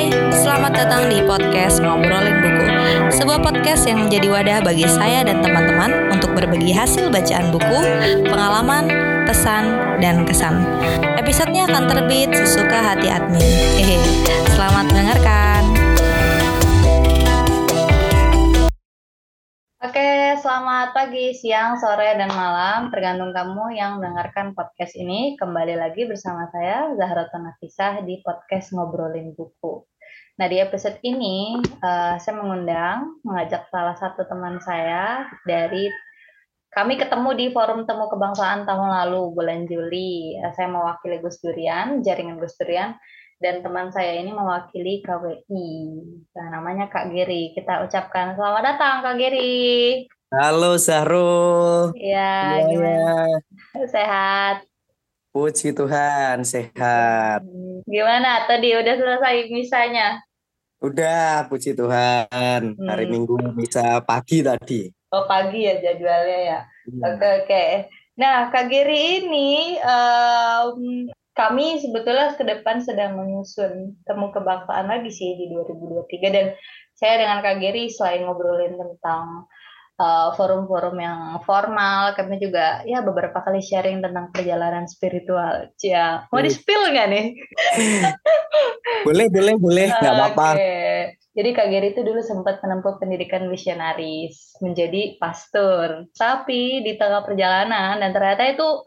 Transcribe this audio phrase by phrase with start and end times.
[0.00, 2.66] Hai, selamat datang di podcast Ngobrolin Buku.
[3.12, 7.84] Sebuah podcast yang menjadi wadah bagi saya dan teman-teman Untuk berbagi hasil bacaan buku,
[8.24, 8.88] pengalaman,
[9.28, 10.64] pesan, dan kesan.
[11.20, 13.44] Episodenya akan terbit sesuka hati admin.
[13.76, 14.00] Hehe,
[14.56, 15.59] selamat mendengarkan
[20.40, 22.88] selamat pagi, siang, sore, dan malam.
[22.88, 25.36] Tergantung kamu yang mendengarkan podcast ini.
[25.36, 29.84] Kembali lagi bersama saya, Zahra Nafisah, di podcast Ngobrolin Buku.
[30.40, 35.92] Nah, di episode ini, uh, saya mengundang, mengajak salah satu teman saya dari
[36.72, 40.40] kami ketemu di forum temu kebangsaan tahun lalu, bulan Juli.
[40.40, 42.96] Uh, saya mewakili Gus Durian, jaringan Gus Durian,
[43.44, 45.68] dan teman saya ini mewakili KWI.
[46.32, 47.52] Nah, namanya Kak Giri.
[47.52, 50.08] Kita ucapkan selamat datang Kak Giri.
[50.30, 51.90] Halo Zahro.
[51.98, 53.26] Iya, gimana?
[53.90, 54.62] Sehat.
[55.34, 57.42] Puji Tuhan, sehat.
[57.82, 58.46] Gimana?
[58.46, 60.22] Tadi udah selesai misanya?
[60.78, 62.78] Udah, puji Tuhan.
[62.78, 62.86] Hmm.
[62.86, 64.86] Hari Minggu bisa pagi tadi.
[65.10, 66.60] Oh, pagi ya jadwalnya ya.
[66.86, 67.02] Hmm.
[67.10, 67.64] Oke, oke.
[68.14, 75.34] Nah, Kak Giri ini um, kami sebetulnya ke depan sedang menyusun temu kebangsaan lagi sih
[75.34, 76.54] di 2023 dan
[76.94, 79.50] saya dengan Kak Geri selain ngobrolin tentang
[80.00, 85.68] uh, forum-forum uh, yang formal, kami juga ya beberapa kali sharing tentang perjalanan spiritual.
[85.84, 87.26] Ya, mau di spill nggak nih?
[89.06, 90.48] boleh, boleh, boleh, nggak apa-apa.
[90.56, 91.20] Okay.
[91.30, 96.10] Jadi Kak Geri itu dulu sempat menempuh pendidikan misionaris, menjadi pastor.
[96.16, 98.82] Tapi di tengah perjalanan dan ternyata itu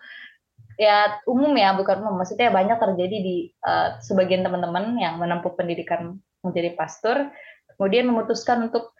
[0.75, 6.17] ya umum ya bukan umum maksudnya banyak terjadi di uh, sebagian teman-teman yang menempuh pendidikan
[6.41, 7.29] menjadi pastor
[7.77, 8.97] kemudian memutuskan untuk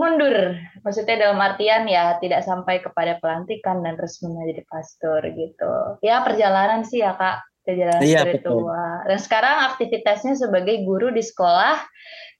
[0.00, 6.24] mundur maksudnya dalam artian ya tidak sampai kepada pelantikan dan resmi menjadi pastor gitu ya
[6.24, 11.76] perjalanan sih ya kak perjalanan iya, spiritual dan sekarang aktivitasnya sebagai guru di sekolah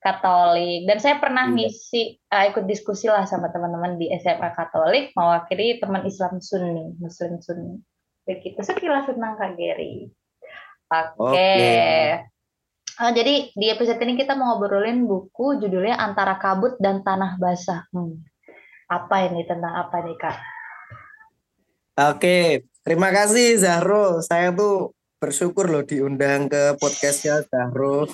[0.00, 1.69] Katolik dan saya pernah iya.
[1.69, 7.37] misi uh, ikut diskusi lah sama teman-teman di SMA Katolik mewakili teman Islam Sunni Muslim
[7.44, 7.84] Sunni
[8.31, 10.06] Begitu sekilas tentang Kak Geri.
[10.91, 11.34] Oke.
[11.34, 12.22] Okay.
[13.00, 17.88] Uh, jadi di episode ini kita mau ngobrolin buku judulnya Antara Kabut dan Tanah Basah.
[17.97, 18.21] Hmm.
[18.93, 20.37] Apa ini tentang apa nih Kak?
[22.12, 24.21] Oke, terima kasih Zahro.
[24.21, 28.05] Saya tuh bersyukur loh diundang ke podcastnya Zahro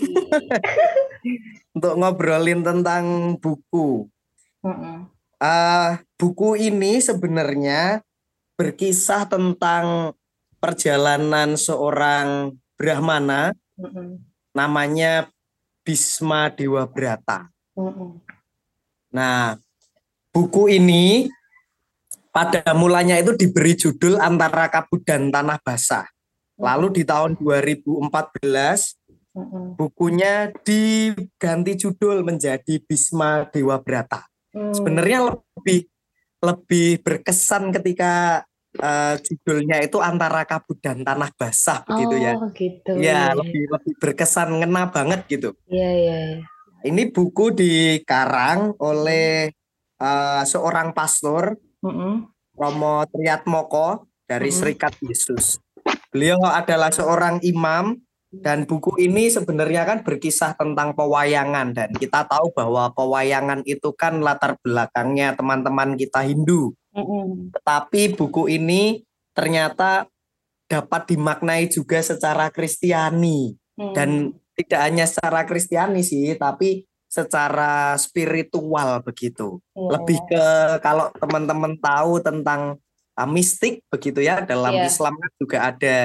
[1.75, 4.07] untuk ngobrolin tentang buku.
[4.63, 4.97] Mm -mm.
[5.43, 8.07] Uh, buku ini sebenarnya
[8.55, 10.15] berkisah tentang
[10.63, 14.36] perjalanan seorang Brahmana mm.
[14.57, 15.29] Namanya
[15.85, 17.53] Bisma Dewa Brata.
[19.13, 19.61] Nah,
[20.33, 21.29] buku ini
[22.33, 26.09] pada mulanya itu diberi judul Antara Kabut dan Tanah Basah.
[26.57, 28.97] Lalu di tahun 2014
[29.77, 34.25] bukunya diganti judul menjadi Bisma Dewa Brata.
[34.57, 34.73] Mm.
[34.73, 35.85] Sebenarnya lebih
[36.41, 38.45] lebih berkesan ketika
[38.81, 42.33] uh, judulnya itu antara kabut dan tanah basah begitu ya.
[42.37, 42.93] Oh, gitu.
[43.01, 45.53] Ya, lebih lebih berkesan ngena banget gitu.
[45.69, 46.43] Iya, iya, iya.
[46.87, 49.51] Ini buku dikarang oleh
[49.99, 52.15] uh, seorang pastor, mm -hmm.
[52.57, 54.61] Romo Triatmoko dari mm -hmm.
[54.63, 55.59] Serikat Yesus.
[56.13, 57.99] Beliau adalah seorang imam
[58.43, 64.21] dan buku ini sebenarnya kan berkisah tentang pewayangan dan kita tahu bahwa pewayangan itu kan
[64.21, 66.75] latar belakangnya teman-teman kita Hindu.
[66.97, 67.53] Mm-hmm.
[67.53, 69.05] Tetapi buku ini
[69.37, 70.09] ternyata
[70.67, 73.93] dapat dimaknai juga secara Kristiani mm.
[73.93, 79.61] dan tidak hanya secara Kristiani sih, tapi secara spiritual begitu.
[79.77, 79.91] Yeah.
[80.01, 80.45] Lebih ke
[80.81, 82.81] kalau teman-teman tahu tentang
[83.15, 84.89] uh, mistik begitu ya dalam yeah.
[84.89, 85.97] Islam kan juga ada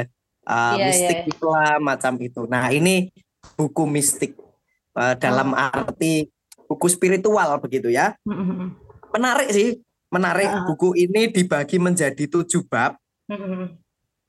[0.46, 1.31] uh, yeah, mistik yeah.
[1.31, 2.41] Islam macam itu.
[2.46, 3.09] Nah ini
[3.57, 4.38] buku mistik
[4.96, 5.59] uh, dalam oh.
[5.59, 6.30] arti
[6.69, 8.16] buku spiritual begitu ya.
[8.24, 8.68] Mm-hmm.
[9.12, 10.52] Menarik sih, menarik.
[10.52, 10.64] Uh.
[10.70, 13.00] Buku ini dibagi menjadi tujuh bab,
[13.32, 13.64] mm-hmm.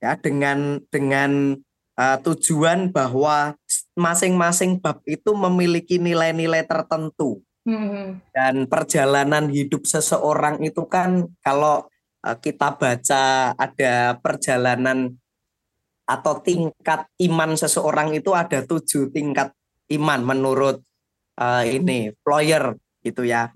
[0.00, 1.58] ya dengan dengan
[1.98, 3.58] uh, tujuan bahwa
[3.98, 7.42] masing-masing bab itu memiliki nilai-nilai tertentu.
[7.62, 8.06] Mm-hmm.
[8.34, 11.86] Dan perjalanan hidup seseorang itu kan kalau
[12.26, 15.14] uh, kita baca ada perjalanan
[16.02, 19.54] atau tingkat iman seseorang itu ada tujuh tingkat
[19.94, 20.82] iman menurut
[21.38, 22.74] uh, ini Floyer
[23.06, 23.50] gitu ya.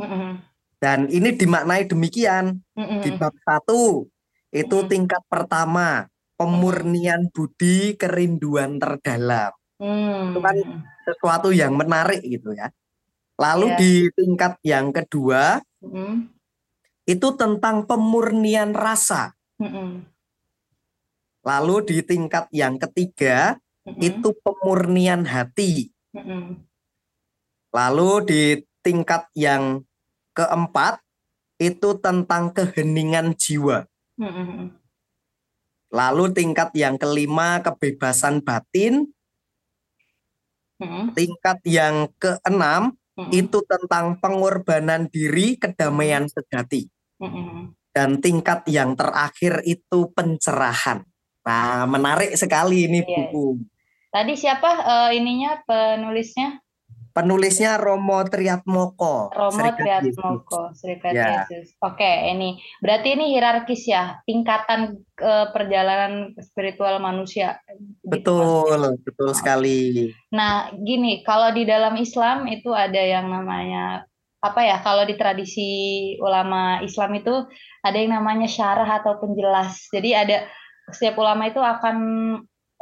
[0.76, 4.04] Dan ini dimaknai demikian di bab satu
[4.52, 6.04] itu tingkat pertama
[6.36, 9.56] pemurnian budi kerinduan terdalam.
[9.80, 10.32] Mm.
[10.36, 10.56] Itu kan
[11.08, 12.68] sesuatu yang menarik gitu ya.
[13.40, 13.78] Lalu yeah.
[13.80, 16.28] di tingkat yang kedua mm.
[17.08, 19.32] itu tentang pemurnian rasa.
[19.56, 20.16] Mm
[21.46, 23.54] Lalu di tingkat yang ketiga
[23.86, 24.02] mm-hmm.
[24.02, 25.94] itu pemurnian hati.
[26.10, 26.42] Mm-hmm.
[27.70, 28.42] Lalu di
[28.82, 29.86] tingkat yang
[30.36, 31.00] keempat
[31.56, 33.88] itu tentang keheningan jiwa.
[34.20, 34.76] Hmm.
[35.88, 39.08] Lalu tingkat yang kelima kebebasan batin.
[40.76, 41.16] Hmm.
[41.16, 43.32] Tingkat yang keenam hmm.
[43.32, 46.84] itu tentang pengorbanan diri, kedamaian sejati.
[47.16, 47.72] Hmm.
[47.96, 51.00] Dan tingkat yang terakhir itu pencerahan.
[51.46, 53.32] Nah, menarik sekali ini yes.
[53.32, 53.64] Buku.
[54.12, 56.60] Tadi siapa uh, ininya penulisnya?
[57.16, 59.32] Penulisnya Romo Triatmoko.
[59.32, 61.48] Romo Triatmoko, Serikat ya.
[61.48, 61.72] Yesus.
[61.80, 67.56] Oke, ini berarti ini hierarkis ya, tingkatan ke perjalanan spiritual manusia.
[68.04, 70.12] Betul, gitu, betul sekali.
[70.28, 74.04] Nah, gini, kalau di dalam Islam itu ada yang namanya
[74.44, 74.84] apa ya?
[74.84, 75.70] Kalau di tradisi
[76.20, 77.48] ulama Islam itu
[77.80, 79.88] ada yang namanya syarah atau penjelas.
[79.88, 80.44] Jadi ada
[80.92, 81.96] setiap ulama itu akan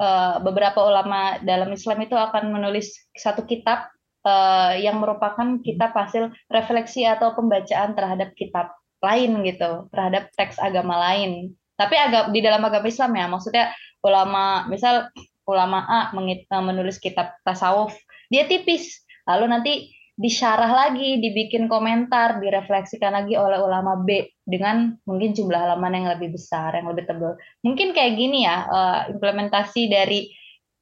[0.02, 3.94] uh, beberapa ulama dalam Islam itu akan menulis satu kitab
[4.24, 8.72] uh, yang merupakan kitab hasil refleksi atau pembacaan terhadap kitab
[9.04, 11.52] lain gitu, terhadap teks agama lain.
[11.76, 13.64] Tapi agak di dalam agama Islam ya, maksudnya
[14.00, 15.12] ulama misal
[15.44, 17.92] ulama A eh, menulis kitab tasawuf,
[18.32, 19.04] dia tipis.
[19.28, 19.72] Lalu nanti
[20.14, 26.38] disyarah lagi, dibikin komentar, direfleksikan lagi oleh ulama B dengan mungkin jumlah halaman yang lebih
[26.38, 27.34] besar, yang lebih tebal.
[27.66, 28.68] Mungkin kayak gini ya,
[29.10, 30.30] implementasi dari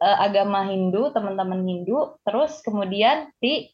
[0.03, 3.71] uh, agama Hindu, teman-teman Hindu, terus kemudian di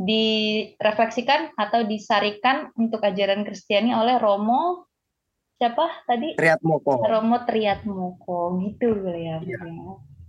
[0.00, 4.88] direfleksikan atau disarikan untuk ajaran Kristiani oleh Romo
[5.60, 6.36] siapa tadi?
[6.36, 7.04] Triatmoko.
[7.04, 9.40] Romo Triatmoko gitu ya.
[9.44, 9.60] ya.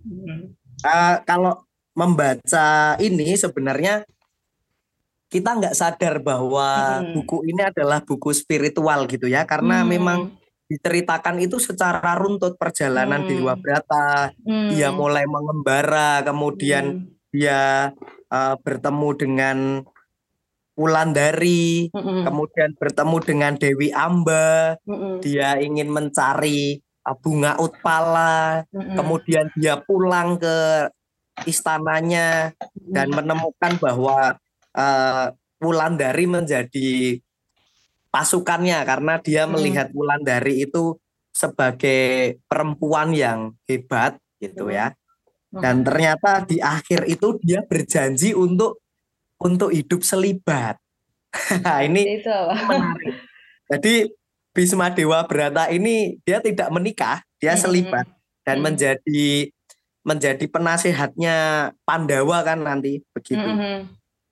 [0.04, 0.52] Hmm.
[0.84, 1.64] Uh, kalau
[1.96, 4.04] membaca ini sebenarnya
[5.32, 7.16] kita nggak sadar bahwa hmm.
[7.16, 9.88] buku ini adalah buku spiritual gitu ya karena hmm.
[9.88, 10.20] memang
[10.72, 13.30] diceritakan itu secara runtut perjalanan hmm.
[13.30, 14.32] Dewa Brata.
[14.48, 14.72] Hmm.
[14.72, 17.36] Dia mulai mengembara, kemudian hmm.
[17.36, 17.92] dia
[18.32, 19.58] uh, bertemu dengan
[20.80, 22.24] Wulandari, hmm.
[22.24, 24.80] kemudian bertemu dengan Dewi Amba.
[24.88, 25.20] Hmm.
[25.20, 28.96] Dia ingin mencari uh, bunga utpala, hmm.
[28.96, 30.88] kemudian dia pulang ke
[31.44, 34.40] istananya dan menemukan bahwa
[34.72, 35.26] uh,
[35.62, 37.20] Wulandari menjadi
[38.12, 39.52] pasukannya karena dia hmm.
[39.56, 41.00] melihat Wulandari itu
[41.32, 44.92] sebagai perempuan yang hebat gitu ya.
[45.52, 45.64] Hmm.
[45.64, 48.84] Dan ternyata di akhir itu dia berjanji untuk
[49.42, 50.78] untuk hidup selibat.
[51.88, 52.40] ini itu.
[52.68, 53.16] menarik.
[53.72, 53.94] Jadi
[54.52, 57.64] Bisma Dewa Brata ini dia tidak menikah, dia hmm.
[57.64, 58.06] selibat
[58.44, 58.66] dan hmm.
[58.68, 59.26] menjadi
[60.02, 61.36] menjadi penasehatnya
[61.88, 63.40] Pandawa kan nanti begitu.
[63.40, 63.88] Hmm.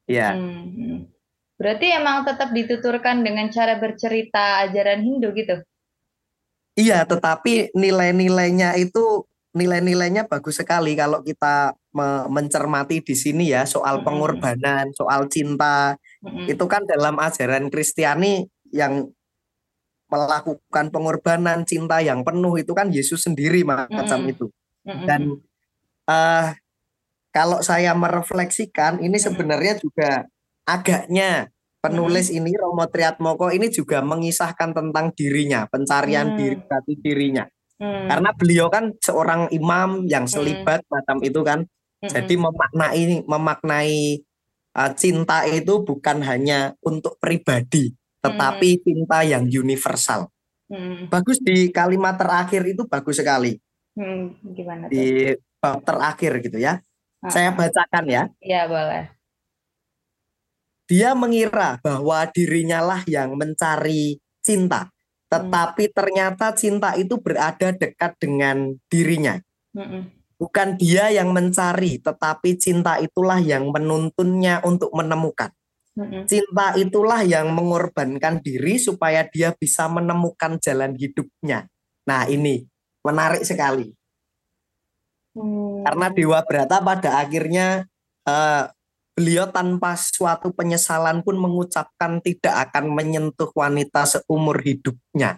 [0.10, 0.36] Ya.
[0.36, 1.08] Hmm.
[1.60, 5.60] Berarti emang tetap dituturkan dengan cara bercerita ajaran Hindu gitu?
[6.80, 14.08] Iya, tetapi nilai-nilainya itu nilai-nilainya bagus sekali kalau kita me mencermati di sini ya soal
[14.08, 16.00] pengorbanan, soal cinta.
[16.48, 19.12] Itu kan dalam ajaran Kristiani yang
[20.08, 24.48] melakukan pengorbanan cinta yang penuh itu kan Yesus sendiri macam itu.
[24.88, 25.44] Dan
[26.08, 26.56] uh,
[27.36, 30.24] kalau saya merefleksikan ini sebenarnya juga
[30.70, 31.50] agaknya
[31.80, 32.38] penulis hmm.
[32.38, 36.38] ini Romo Triatmoko ini juga mengisahkan tentang dirinya, pencarian hmm.
[36.38, 37.46] diri jati dirinya.
[37.80, 38.12] Hmm.
[38.12, 40.92] Karena beliau kan seorang imam yang selibat hmm.
[40.92, 41.60] macam itu kan.
[42.00, 42.12] Hmm.
[42.12, 43.96] Jadi memaknai memaknai
[44.76, 48.82] uh, cinta itu bukan hanya untuk pribadi, tetapi hmm.
[48.84, 50.30] cinta yang universal.
[50.70, 51.10] Hmm.
[51.10, 53.58] Bagus di kalimat terakhir itu bagus sekali.
[53.98, 54.94] Hmm, gimana tuh?
[54.94, 56.80] Di bab terakhir gitu ya.
[57.28, 58.24] Saya bacakan ya.
[58.40, 59.19] Iya, boleh.
[60.90, 64.90] Dia mengira bahwa dirinya lah yang mencari cinta,
[65.30, 65.94] tetapi hmm.
[65.94, 69.38] ternyata cinta itu berada dekat dengan dirinya.
[69.78, 70.10] Hmm.
[70.42, 75.54] Bukan dia yang mencari, tetapi cinta itulah yang menuntunnya untuk menemukan.
[75.94, 76.26] Hmm.
[76.26, 81.70] Cinta itulah yang mengorbankan diri supaya dia bisa menemukan jalan hidupnya.
[82.10, 82.66] Nah, ini
[83.06, 83.94] menarik sekali.
[85.38, 85.86] Hmm.
[85.86, 87.86] Karena Dewa Brata pada akhirnya
[88.26, 88.66] uh,
[89.20, 95.36] beliau tanpa suatu penyesalan pun mengucapkan tidak akan menyentuh wanita seumur hidupnya.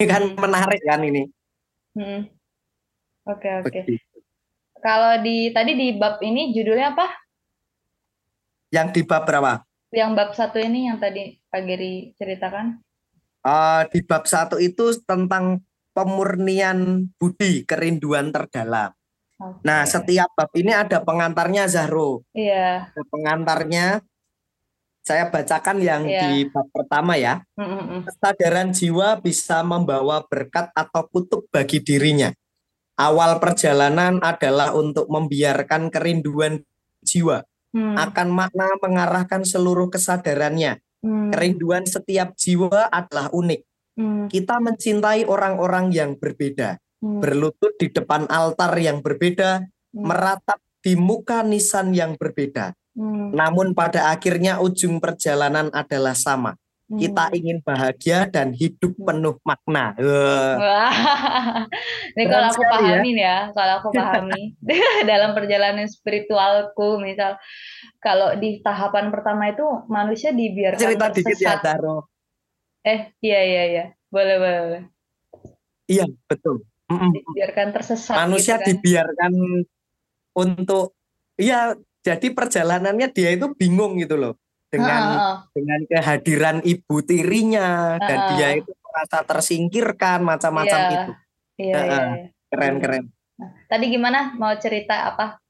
[0.00, 1.28] Ini kan menarik kan ini.
[1.92, 2.24] Hmm.
[3.28, 3.68] Oke okay, oke.
[3.68, 4.00] Okay.
[4.80, 7.04] Kalau di tadi di bab ini judulnya apa?
[8.72, 9.60] Yang di bab berapa?
[9.92, 12.80] Yang bab satu ini yang tadi Pak Geri ceritakan.
[13.44, 15.60] Uh, di bab satu itu tentang
[15.92, 18.96] pemurnian budi, kerinduan terdalam.
[19.38, 19.62] Okay.
[19.62, 22.26] Nah, setiap bab ini ada pengantarnya Zahro.
[22.34, 22.90] Iya.
[22.90, 23.06] Yeah.
[23.06, 23.86] Pengantarnya
[25.06, 26.26] saya bacakan yang yeah.
[26.26, 27.46] di bab pertama ya.
[27.54, 28.02] Mm-mm.
[28.04, 32.34] Kesadaran jiwa bisa membawa berkat atau kutuk bagi dirinya.
[32.98, 36.66] Awal perjalanan adalah untuk membiarkan kerinduan
[36.98, 37.94] jiwa hmm.
[37.94, 40.82] akan makna mengarahkan seluruh kesadarannya.
[40.98, 41.30] Hmm.
[41.30, 43.60] Kerinduan setiap jiwa adalah unik.
[43.98, 44.26] Hmm.
[44.26, 47.20] Kita mencintai orang-orang yang berbeda, hmm.
[47.22, 50.04] berlutut di depan altar yang berbeda, hmm.
[50.04, 52.74] meratap di muka nisan yang berbeda.
[52.98, 53.30] Hmm.
[53.30, 56.58] Namun pada akhirnya ujung perjalanan adalah sama.
[56.88, 56.96] Hmm.
[56.96, 59.06] Kita ingin bahagia dan hidup hmm.
[59.06, 59.92] penuh makna.
[60.00, 60.92] Wah.
[62.16, 64.56] Ini kalau aku pahamin ya, ya kalau aku pahami
[65.10, 67.36] dalam perjalanan spiritualku, misal
[68.00, 72.08] kalau di tahapan pertama itu manusia dibiarkan cerita dikit ya Taro.
[72.82, 73.84] Eh, iya iya iya.
[74.08, 74.82] Boleh boleh.
[75.88, 76.64] Iya, betul.
[76.88, 78.16] Dibiarkan tersesat.
[78.16, 78.68] Manusia gitu kan?
[78.72, 79.32] dibiarkan
[80.38, 80.96] untuk
[81.36, 84.34] iya jadi perjalanannya dia itu bingung gitu loh
[84.68, 90.94] dengan uh, dengan kehadiran ibu tirinya uh, dan dia itu merasa tersingkirkan macam-macam yeah.
[90.96, 91.12] itu.
[91.58, 92.26] Iya, uh, iya, iya.
[92.48, 93.04] Keren keren.
[93.38, 95.40] Nah, tadi gimana mau cerita apa?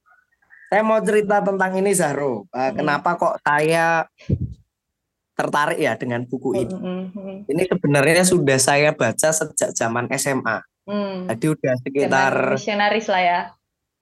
[0.69, 2.47] Saya mau cerita tentang ini Zahro.
[2.53, 2.75] Uh, hmm.
[2.79, 4.05] Kenapa kok saya
[5.35, 6.75] tertarik ya dengan buku ini?
[6.75, 7.47] Hmm.
[7.47, 10.63] Ini sebenarnya sudah saya baca sejak zaman SMA.
[10.89, 11.29] Hmm.
[11.29, 13.41] Jadi udah sekitar misionaris lah ya.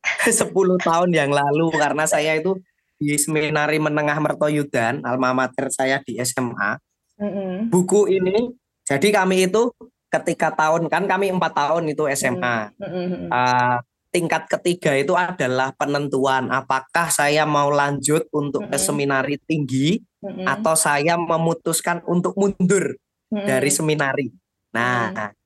[0.30, 0.54] 10
[0.86, 2.54] tahun yang lalu karena saya itu
[2.96, 6.80] di seminari menengah Mertoyudan, alma mater saya di SMA.
[7.16, 7.72] Mm-hmm.
[7.72, 8.54] Buku ini,
[8.86, 9.72] jadi kami itu
[10.08, 12.72] ketika tahun kan kami empat tahun itu SMA.
[12.80, 13.28] Mm-hmm.
[13.28, 13.76] Uh,
[14.08, 18.80] tingkat ketiga itu adalah penentuan apakah saya mau lanjut untuk mm-hmm.
[18.80, 19.88] ke seminari tinggi
[20.24, 20.46] mm-hmm.
[20.48, 22.96] atau saya memutuskan untuk mundur
[23.28, 23.44] mm-hmm.
[23.44, 24.28] dari seminari.
[24.72, 25.45] Nah, mm-hmm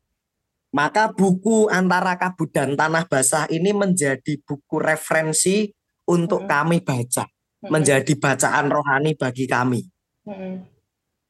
[0.71, 5.67] maka buku antara kabut dan tanah basah ini menjadi buku referensi
[6.07, 6.51] untuk hmm.
[6.51, 7.71] kami baca, hmm.
[7.71, 9.83] menjadi bacaan rohani bagi kami.
[10.27, 10.63] Hmm.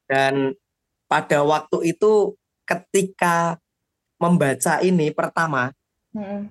[0.05, 0.53] Dan
[1.09, 2.37] pada waktu itu
[2.69, 3.57] ketika
[4.21, 5.73] membaca ini pertama
[6.13, 6.45] hmm.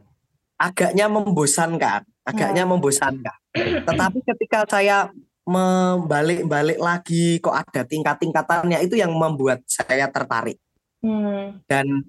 [0.59, 2.71] agaknya membosankan, agaknya hmm.
[2.75, 3.39] membosankan.
[3.87, 5.11] Tetapi ketika saya
[5.47, 10.59] membalik-balik lagi kok ada tingkat-tingkatannya itu yang membuat saya tertarik.
[11.03, 11.59] Hmm.
[11.71, 12.07] Dan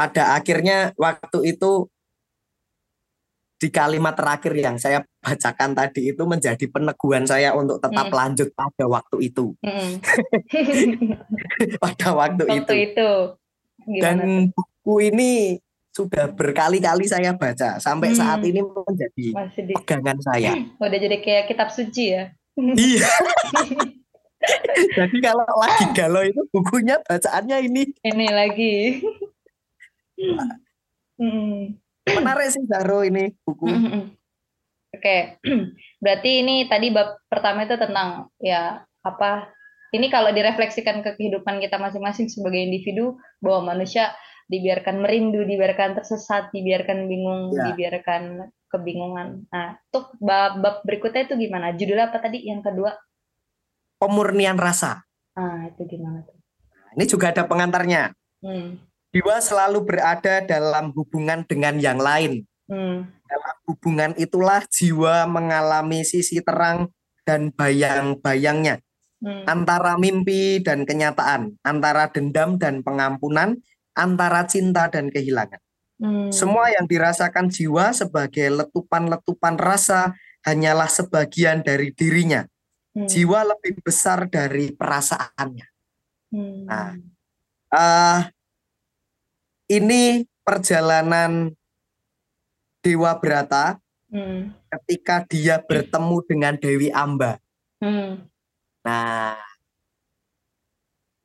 [0.00, 1.84] pada akhirnya waktu itu
[3.60, 8.16] di kalimat terakhir yang saya bacakan tadi itu menjadi peneguhan saya untuk tetap hmm.
[8.16, 9.52] lanjut pada waktu itu.
[9.60, 10.00] Hmm.
[11.84, 12.96] pada waktu, waktu itu.
[12.96, 13.12] itu.
[14.00, 15.60] Dan buku ini
[15.92, 18.16] sudah berkali-kali saya baca sampai hmm.
[18.16, 19.26] saat ini menjadi
[19.84, 20.56] pegangan saya.
[20.80, 22.32] Udah jadi kayak kitab suci ya.
[22.56, 23.04] iya.
[24.96, 27.92] jadi kalau lagi galau itu bukunya bacaannya ini.
[28.00, 29.04] Ini lagi.
[31.20, 31.76] Hmm.
[32.08, 33.68] Menarik sih Zaro ini buku.
[33.68, 34.10] Oke,
[34.90, 35.20] okay.
[36.02, 39.52] berarti ini tadi bab pertama itu tentang ya apa?
[39.90, 44.14] Ini kalau direfleksikan ke kehidupan kita masing-masing sebagai individu bahwa manusia
[44.50, 47.70] dibiarkan merindu, dibiarkan tersesat, dibiarkan bingung, ya.
[47.70, 49.46] dibiarkan kebingungan.
[49.50, 51.74] Nah, untuk bab, bab berikutnya itu gimana?
[51.74, 52.46] Judulnya apa tadi?
[52.46, 52.90] Yang kedua?
[53.98, 55.02] Pemurnian rasa.
[55.34, 56.38] Ah, itu gimana tuh?
[56.98, 58.10] Ini juga ada pengantarnya.
[58.42, 58.78] Hmm.
[59.10, 62.46] Jiwa selalu berada dalam hubungan dengan yang lain.
[62.70, 63.10] Hmm.
[63.26, 66.94] Dalam hubungan itulah jiwa mengalami sisi terang
[67.26, 68.78] dan bayang-bayangnya.
[69.18, 69.42] Hmm.
[69.50, 73.58] Antara mimpi dan kenyataan, antara dendam dan pengampunan,
[73.98, 75.58] antara cinta dan kehilangan.
[76.00, 76.30] Hmm.
[76.30, 80.14] Semua yang dirasakan jiwa sebagai letupan-letupan rasa
[80.46, 82.46] hanyalah sebagian dari dirinya.
[82.94, 83.10] Hmm.
[83.10, 85.66] Jiwa lebih besar dari perasaannya.
[86.30, 86.64] Hmm.
[86.70, 86.94] Nah,
[87.74, 88.20] uh,
[89.70, 91.54] ini perjalanan
[92.82, 93.78] Dewa Brata
[94.10, 94.66] hmm.
[94.66, 97.38] ketika dia bertemu dengan Dewi Amba.
[97.78, 98.26] Hmm.
[98.82, 99.38] Nah,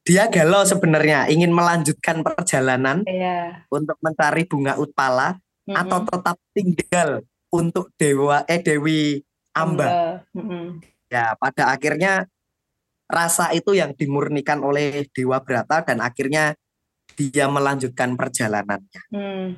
[0.05, 3.65] dia galau sebenarnya ingin melanjutkan perjalanan yeah.
[3.73, 5.81] untuk mencari bunga utpala mm -hmm.
[5.81, 7.09] atau tetap tinggal
[7.49, 9.25] untuk dewa eh Dewi
[9.57, 10.21] Amba.
[10.35, 10.65] Mm -hmm.
[11.09, 12.29] Ya, pada akhirnya
[13.09, 16.53] rasa itu yang dimurnikan oleh Dewa Brata dan akhirnya
[17.15, 19.01] dia melanjutkan perjalanannya.
[19.09, 19.55] Hmm.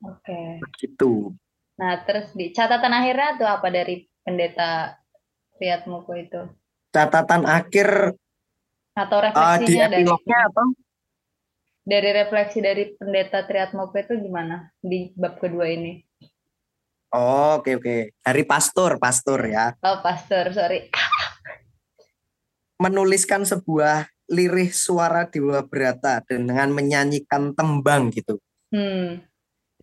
[0.00, 0.24] Oke.
[0.24, 0.48] Okay.
[0.64, 1.36] Begitu.
[1.76, 5.00] Nah, terus di catatan akhirnya tuh apa dari pendeta
[5.60, 6.40] Riyad Moko itu?
[6.92, 8.16] Catatan akhir
[8.96, 10.66] atau refleksinya uh, di dari atau
[11.80, 16.04] dari refleksi dari pendeta Triat Moko itu gimana di bab kedua ini?
[17.10, 17.82] Oh, oke okay, oke.
[17.82, 18.00] Okay.
[18.22, 19.74] Dari pastor, pastor ya.
[19.82, 20.92] Oh, pastor, sorry.
[22.78, 28.38] Menuliskan sebuah lirih suara Dewa Berata dan dengan menyanyikan tembang gitu.
[28.70, 29.26] Hmm.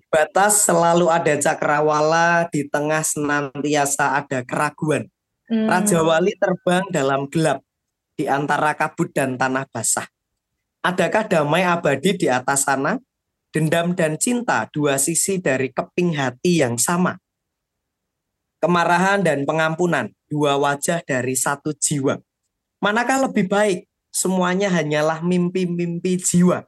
[0.07, 5.11] Batas selalu ada cakrawala, di tengah senantiasa ada keraguan.
[5.51, 5.67] Hmm.
[5.67, 7.59] Raja Wali terbang dalam gelap
[8.15, 10.07] di antara kabut dan tanah basah.
[10.83, 12.95] Adakah damai abadi di atas sana?
[13.51, 17.15] Dendam dan cinta dua sisi dari keping hati yang sama.
[18.59, 22.19] Kemarahan dan pengampunan dua wajah dari satu jiwa.
[22.83, 23.86] Manakah lebih baik?
[24.17, 26.65] Semuanya hanyalah mimpi-mimpi jiwa.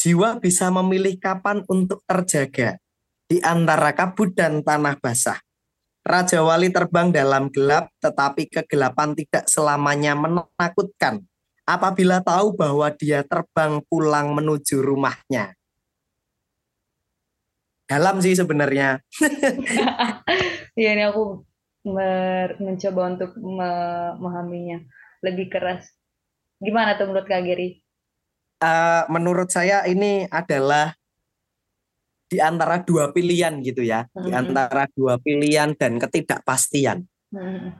[0.00, 2.80] Jiwa bisa memilih kapan untuk terjaga
[3.28, 5.36] di antara kabut dan tanah basah.
[6.00, 11.20] Raja Wali terbang dalam gelap, tetapi kegelapan tidak selamanya menakutkan
[11.68, 15.52] apabila tahu bahwa dia terbang pulang menuju rumahnya.
[17.84, 19.04] Dalam sih sebenarnya.
[20.78, 21.44] Iya ini aku
[22.56, 24.80] mencoba untuk memahaminya
[25.20, 25.99] lebih keras.
[26.60, 27.80] Gimana tuh menurut Kak Giri?
[28.60, 30.92] Uh, menurut saya ini adalah
[32.28, 34.22] di antara dua pilihan gitu ya, hmm.
[34.22, 37.08] di antara dua pilihan dan ketidakpastian.
[37.32, 37.74] Hmm.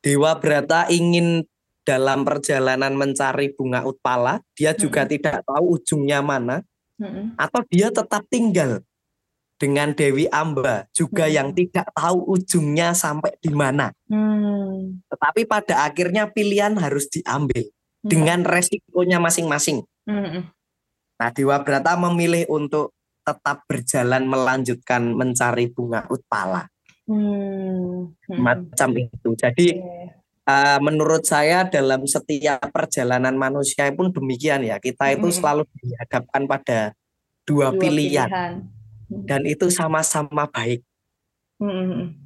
[0.00, 1.44] Dewa Brata ingin
[1.84, 5.10] dalam perjalanan mencari bunga utpala, dia juga hmm.
[5.12, 6.64] tidak tahu ujungnya mana,
[6.96, 7.36] hmm.
[7.36, 8.80] atau dia tetap tinggal
[9.60, 11.34] dengan Dewi Amba juga hmm.
[11.36, 13.92] yang tidak tahu ujungnya sampai di mana.
[14.08, 15.04] Hmm.
[15.12, 17.68] Tetapi pada akhirnya pilihan harus diambil
[18.08, 18.10] hmm.
[18.10, 19.84] dengan resikonya masing-masing.
[20.08, 20.48] Hmm.
[21.18, 26.64] Nah, Dewa Brata memilih untuk tetap berjalan melanjutkan mencari bunga utpala.
[27.04, 28.16] Hmm.
[28.16, 28.40] hmm.
[28.40, 29.28] Macam itu.
[29.36, 30.08] Jadi okay.
[30.48, 34.80] uh, menurut saya dalam setiap perjalanan manusia pun demikian ya.
[34.80, 35.36] Kita itu hmm.
[35.36, 36.78] selalu dihadapkan pada
[37.44, 38.28] dua, dua pilihan.
[38.28, 38.52] pilihan.
[39.08, 40.84] Dan itu sama-sama baik.
[41.60, 42.16] Hmm.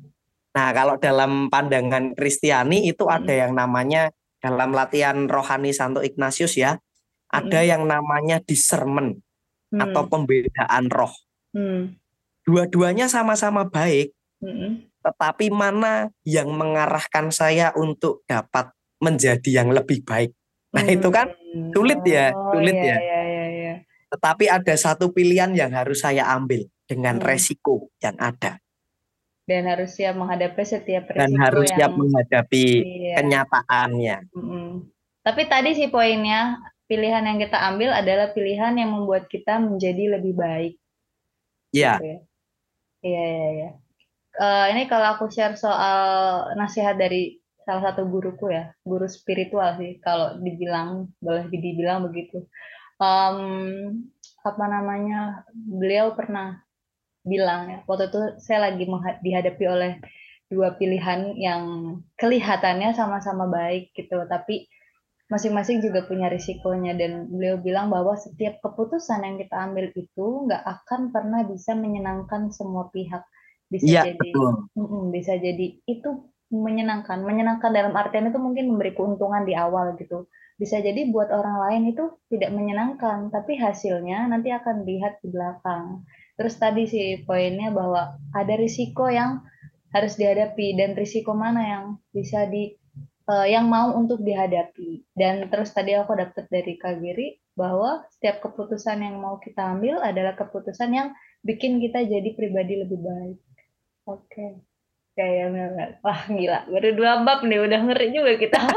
[0.53, 3.17] Nah, kalau dalam pandangan Kristiani itu hmm.
[3.17, 4.13] ada yang namanya
[4.43, 6.83] dalam latihan rohani Santo Ignatius ya,
[7.31, 7.69] ada hmm.
[7.71, 9.23] yang namanya discernment
[9.71, 9.81] hmm.
[9.81, 11.15] atau pembedaan roh.
[11.55, 11.97] Hmm.
[12.43, 14.11] Dua-duanya sama-sama baik,
[14.43, 14.91] hmm.
[15.01, 20.35] tetapi mana yang mengarahkan saya untuk dapat menjadi yang lebih baik?
[20.75, 20.97] Nah hmm.
[20.99, 21.31] itu kan
[21.71, 22.99] sulit ya, oh, sulit iya, ya.
[22.99, 23.75] Iya, iya, iya.
[24.13, 27.25] Tetapi ada satu pilihan yang harus saya ambil dengan hmm.
[27.25, 28.62] resiko yang ada.
[29.43, 31.77] Dan harus siap menghadapi setiap resiko Dan harus yang...
[31.79, 33.15] siap menghadapi iya.
[33.19, 34.17] kenyataannya.
[34.33, 34.87] Hmm.
[35.23, 40.35] Tapi tadi sih poinnya pilihan yang kita ambil adalah pilihan yang membuat kita menjadi lebih
[40.37, 40.75] baik.
[41.73, 41.93] Iya.
[41.99, 42.19] Gitu ya.
[43.03, 43.71] Iya, iya, iya.
[44.33, 46.01] Uh, ini kalau aku share soal
[46.57, 52.47] nasihat dari salah satu guruku ya, guru spiritual sih, kalau dibilang, boleh dibilang begitu.
[53.03, 54.09] Um,
[54.43, 56.63] apa namanya, beliau pernah
[57.23, 58.85] bilang ya, waktu itu saya lagi
[59.23, 59.93] dihadapi oleh
[60.53, 61.63] dua pilihan yang
[62.21, 64.69] kelihatannya sama-sama baik gitu, tapi
[65.33, 66.93] masing-masing juga punya risikonya.
[66.93, 72.53] Dan beliau bilang bahwa setiap keputusan yang kita ambil itu nggak akan pernah bisa menyenangkan
[72.53, 73.25] semua pihak.
[73.73, 74.53] Bisa ya, jadi betul.
[75.09, 76.11] bisa jadi itu
[76.53, 77.25] menyenangkan.
[77.25, 80.29] Menyenangkan dalam artian itu mungkin memberi keuntungan di awal gitu.
[80.61, 86.05] Bisa jadi buat orang lain itu tidak menyenangkan tapi hasilnya nanti akan lihat di belakang
[86.37, 89.45] terus tadi sih poinnya bahwa ada risiko yang
[89.93, 91.85] harus dihadapi dan risiko mana yang
[92.17, 92.73] bisa di
[93.29, 95.05] uh, yang mau untuk dihadapi.
[95.13, 100.01] Dan terus tadi aku dapat dari Kak Giri bahwa setiap keputusan yang mau kita ambil
[100.01, 101.09] adalah keputusan yang
[101.45, 103.39] bikin kita jadi pribadi lebih baik.
[104.09, 104.27] Oke.
[104.33, 104.51] Okay.
[105.13, 108.57] Kayak wah gila, baru dua bab nih udah ngeri juga kita.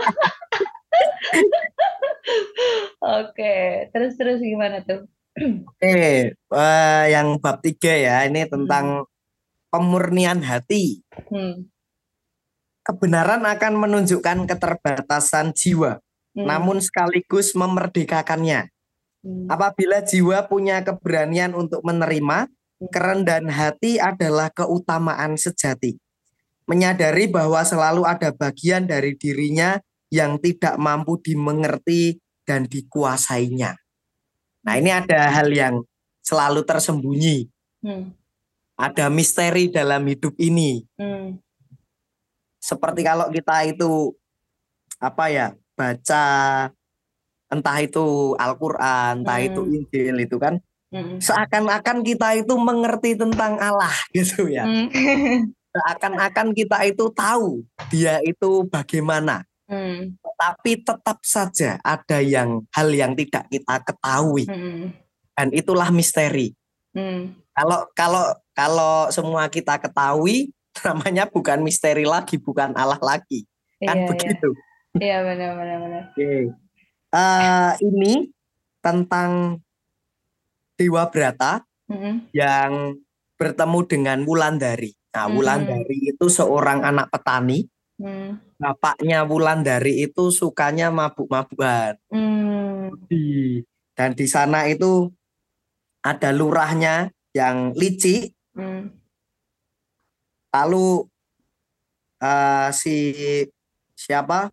[3.05, 3.63] Oke, okay.
[3.95, 5.07] terus terus gimana tuh?
[5.35, 6.15] Oke, okay.
[6.47, 9.09] uh, yang bab tiga ya, ini tentang hmm.
[9.67, 11.03] pemurnian hati.
[11.27, 11.75] Hmm
[12.85, 15.97] kebenaran akan menunjukkan keterbatasan jiwa,
[16.37, 16.45] hmm.
[16.45, 18.69] namun sekaligus memerdekakannya.
[19.25, 19.49] Hmm.
[19.49, 22.87] Apabila jiwa punya keberanian untuk menerima, hmm.
[22.93, 25.97] kerendahan hati adalah keutamaan sejati.
[26.69, 29.81] Menyadari bahwa selalu ada bagian dari dirinya
[30.13, 33.73] yang tidak mampu dimengerti dan dikuasainya.
[34.65, 35.85] Nah, ini ada hal yang
[36.25, 37.45] selalu tersembunyi.
[37.85, 38.11] Hmm.
[38.75, 40.83] Ada misteri dalam hidup ini.
[40.97, 41.45] Hmm
[42.65, 44.17] seperti kalau kita itu
[44.97, 45.47] apa ya
[45.77, 46.25] baca
[47.45, 49.47] entah itu Al-Qur'an, entah hmm.
[49.53, 50.57] itu Injil itu kan
[50.89, 51.21] hmm.
[51.21, 54.65] seakan-akan kita itu mengerti tentang Allah gitu ya.
[54.65, 54.89] Hmm.
[55.75, 57.61] Seakan-akan kita itu tahu
[57.93, 59.45] dia itu bagaimana.
[59.65, 60.13] Hmm.
[60.21, 64.45] Tapi tetap saja ada yang hal yang tidak kita ketahui.
[64.45, 64.93] Hmm.
[65.35, 66.53] Dan itulah misteri.
[66.93, 67.33] Hmm.
[67.55, 68.25] Kalau kalau
[68.55, 70.53] kalau semua kita ketahui,
[70.87, 73.43] namanya bukan misteri lagi, bukan Allah lagi.
[73.81, 74.49] Kan iya, begitu.
[74.95, 76.03] Iya, benar benar benar.
[76.11, 76.15] Oke.
[76.15, 76.41] Okay.
[77.15, 78.13] Uh, eh, ini
[78.83, 79.59] tentang
[80.75, 82.13] Dewa Brata mm -hmm.
[82.35, 82.71] yang
[83.35, 84.91] bertemu dengan Wulandari.
[85.15, 86.11] Nah, Wulandari mm -hmm.
[86.15, 87.67] itu seorang anak petani.
[87.95, 88.37] Mm.
[88.59, 91.95] Bapaknya Wulandari itu sukanya mabuk-mabukan.
[92.11, 92.91] Mm.
[93.95, 95.11] Dan di sana itu
[96.03, 98.35] ada lurahnya yang licik.
[98.55, 99.05] Mm
[100.55, 101.03] Lalu
[102.23, 103.11] uh, si
[103.91, 104.47] siapa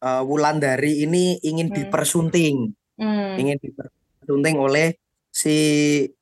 [0.00, 1.76] uh, Wulandari ini ingin hmm.
[1.76, 3.36] dipersunting, hmm.
[3.36, 4.96] ingin dipersunting oleh
[5.28, 5.56] si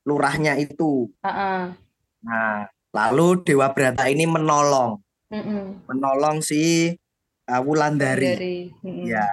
[0.03, 1.07] lurahnya itu.
[1.23, 1.63] Uh -uh.
[2.27, 6.93] Nah, lalu Dewa Brata ini menolong, mm menolong si
[7.49, 8.35] uh, Wulandari.
[8.35, 9.09] Wulandari.
[9.09, 9.27] Ya,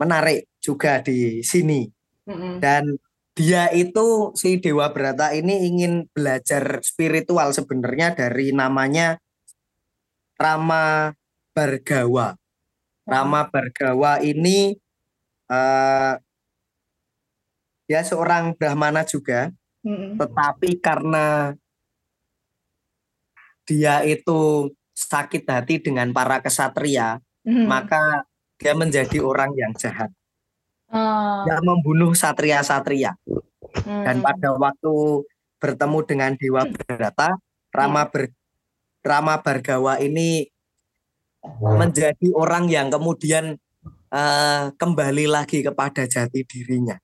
[0.00, 1.88] menarik juga di sini.
[2.28, 2.54] Mm -mm.
[2.62, 2.84] Dan
[3.32, 9.16] dia itu si Dewa Brata ini ingin belajar spiritual sebenarnya dari namanya
[10.36, 11.16] Rama
[11.56, 12.36] Bargawa.
[13.08, 14.76] Rama Bargawa ini
[15.48, 16.14] uh,
[17.88, 19.50] dia seorang Brahmana juga,
[19.84, 20.16] mm-hmm.
[20.16, 21.56] tetapi karena
[23.72, 27.16] dia itu sakit hati dengan para kesatria,
[27.48, 27.64] mm-hmm.
[27.64, 28.28] maka
[28.60, 30.12] dia menjadi orang yang jahat.
[30.92, 31.48] Oh.
[31.48, 33.16] Dia membunuh satria-satria.
[33.72, 34.04] Hmm.
[34.04, 35.24] Dan pada waktu
[35.56, 37.40] bertemu dengan Dewa Brata,
[37.72, 38.28] Rama Ber,
[39.00, 40.44] Rama Bargawa ini
[41.58, 43.56] menjadi orang yang kemudian
[44.12, 47.00] uh, kembali lagi kepada jati dirinya.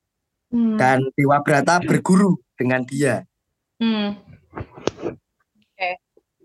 [0.53, 0.77] Hmm.
[0.77, 3.25] Dan Dewa Brata berguru dengan dia.
[3.81, 4.21] Hmm.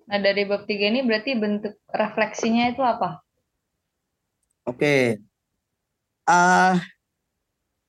[0.07, 3.23] Nah dari bab tiga ini berarti bentuk refleksinya itu apa?
[4.67, 5.19] Oke.
[6.23, 6.79] Uh,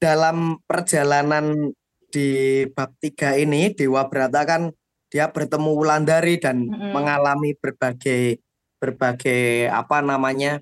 [0.03, 1.70] dalam perjalanan
[2.11, 4.70] di bab tiga ini Dewa Brata kan
[5.11, 6.90] dia bertemu Wulandari dan mm -hmm.
[6.90, 8.42] mengalami berbagai
[8.83, 10.59] berbagai apa namanya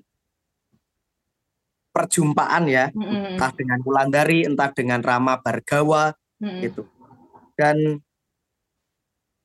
[1.93, 3.23] perjumpaan ya mm -hmm.
[3.37, 6.61] entah dengan Wulandari entah dengan Rama Bargawa mm -hmm.
[6.65, 6.81] gitu
[7.57, 7.77] dan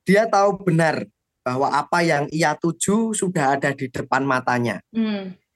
[0.09, 1.05] dia tahu benar
[1.49, 4.85] bahwa apa yang ia tuju sudah ada di depan matanya.
[4.93, 5.49] Mm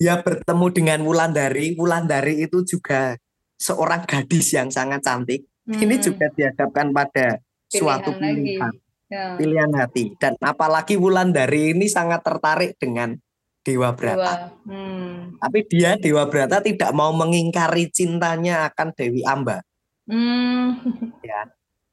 [0.00, 1.76] dia bertemu dengan Wulandari.
[1.76, 3.20] Wulandari itu juga
[3.60, 5.44] seorang gadis yang sangat cantik.
[5.68, 5.76] Hmm.
[5.76, 7.36] Ini juga dihadapkan pada
[7.68, 8.72] pilihan suatu pilihan,
[9.12, 9.36] ya.
[9.36, 10.16] pilihan hati.
[10.16, 13.12] Dan apalagi Wulandari ini sangat tertarik dengan
[13.60, 14.56] Dewa Brata.
[14.64, 15.36] Hmm.
[15.36, 19.60] Tapi dia Dewa Brata tidak mau mengingkari cintanya akan Dewi Amba.
[20.08, 20.80] Hmm.
[21.20, 21.44] Ya.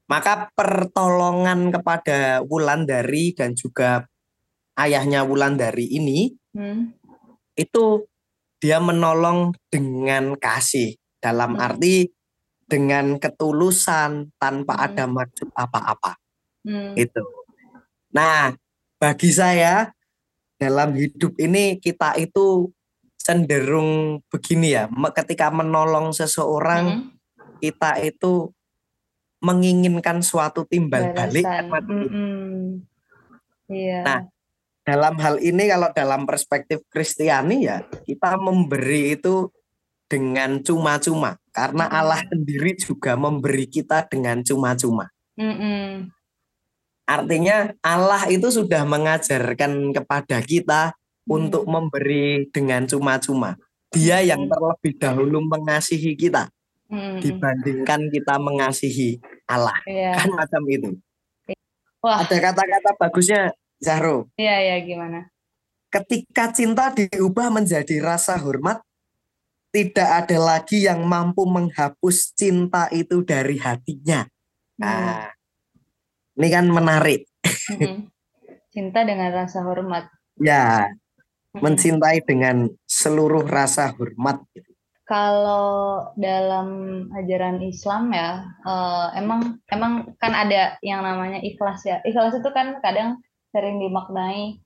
[0.07, 4.07] Maka pertolongan kepada Wulandari dan juga
[4.79, 6.97] ayahnya Wulandari ini hmm
[7.57, 8.05] itu
[8.61, 11.65] dia menolong dengan kasih dalam hmm.
[11.65, 11.97] arti
[12.69, 14.85] dengan ketulusan tanpa hmm.
[14.85, 16.13] ada maksud apa-apa.
[16.63, 16.93] Hmm.
[16.93, 17.25] Itu.
[18.13, 18.53] Nah,
[19.01, 19.89] bagi saya
[20.57, 22.69] dalam hidup ini kita itu
[23.17, 24.87] cenderung begini ya,
[25.21, 27.59] ketika menolong seseorang hmm.
[27.59, 28.53] kita itu
[29.37, 32.81] menginginkan suatu timbal balik kan -hmm.
[33.67, 33.99] Iya.
[34.01, 34.19] Nah,
[34.87, 39.51] dalam hal ini kalau dalam perspektif Kristiani ya kita memberi itu
[40.07, 45.11] dengan cuma-cuma karena Allah sendiri juga memberi kita dengan cuma-cuma.
[47.07, 51.27] Artinya Allah itu sudah mengajarkan kepada kita mm.
[51.27, 53.59] untuk memberi dengan cuma-cuma.
[53.91, 56.51] Dia yang terlebih dahulu mengasihi kita
[56.91, 57.19] mm.
[57.23, 59.75] dibandingkan kita mengasihi Allah.
[59.87, 60.15] Yeah.
[60.19, 60.89] Kan macam itu.
[62.03, 62.23] Wah.
[62.23, 64.29] Ada kata-kata bagusnya Zahro.
[64.37, 65.29] Iya, iya, gimana?
[65.87, 68.83] Ketika cinta diubah menjadi rasa hormat,
[69.71, 74.25] tidak ada lagi yang mampu menghapus cinta itu dari hatinya.
[74.77, 74.83] Hmm.
[74.83, 75.29] Nah,
[76.37, 77.29] ini kan menarik.
[77.69, 78.09] Hmm.
[78.73, 80.09] Cinta dengan rasa hormat.
[80.37, 80.91] Ya,
[81.53, 81.61] hmm.
[81.61, 84.41] mencintai dengan seluruh rasa hormat.
[85.07, 86.67] Kalau dalam
[87.15, 92.03] ajaran Islam ya, uh, emang emang kan ada yang namanya ikhlas ya.
[92.03, 93.23] Ikhlas itu kan kadang
[93.55, 94.59] sering dimaknai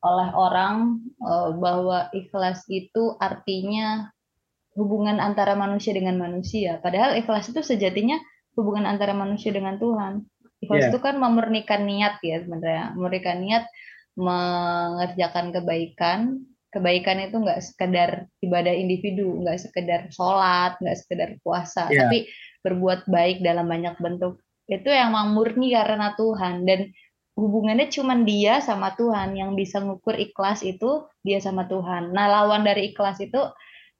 [0.00, 4.08] oleh orang uh, bahwa ikhlas itu artinya
[4.72, 6.80] hubungan antara manusia dengan manusia.
[6.80, 8.16] Padahal ikhlas itu sejatinya
[8.56, 10.24] hubungan antara manusia dengan Tuhan.
[10.64, 10.90] Ikhlas yeah.
[10.96, 13.64] itu kan memurnikan niat ya sebenarnya, memurnikan niat
[14.16, 16.20] mengerjakan kebaikan.
[16.74, 22.04] Kebaikan itu nggak sekedar ibadah individu, nggak sekedar sholat, nggak sekedar puasa, yeah.
[22.04, 22.26] tapi
[22.66, 24.42] berbuat baik dalam banyak bentuk.
[24.66, 26.90] Itu yang murni karena Tuhan dan
[27.38, 32.10] hubungannya cuma dia sama Tuhan yang bisa ngukur ikhlas itu dia sama Tuhan.
[32.10, 33.38] Nah lawan dari ikhlas itu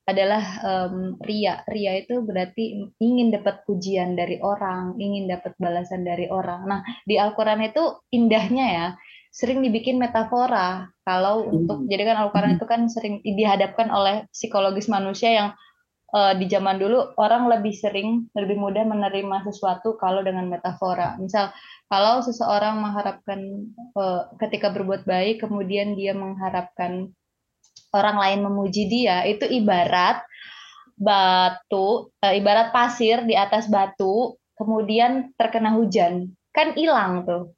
[0.04, 1.64] adalah um, ria.
[1.64, 6.68] Ria itu berarti ingin dapat pujian dari orang, ingin dapat balasan dari orang.
[6.68, 8.86] Nah di Al-Quran itu indahnya ya,
[9.34, 10.86] sering dibikin metafora.
[11.02, 11.90] Kalau untuk hmm.
[11.90, 15.48] jadi kan Al-Quran itu kan sering dihadapkan oleh psikologis manusia yang
[16.14, 21.18] uh, di zaman dulu orang lebih sering lebih mudah menerima sesuatu kalau dengan metafora.
[21.18, 21.50] Misal
[21.90, 23.68] kalau seseorang mengharapkan
[23.98, 27.10] uh, ketika berbuat baik kemudian dia mengharapkan
[27.90, 30.22] orang lain memuji dia itu ibarat
[30.94, 37.50] batu uh, ibarat pasir di atas batu kemudian terkena hujan kan hilang tuh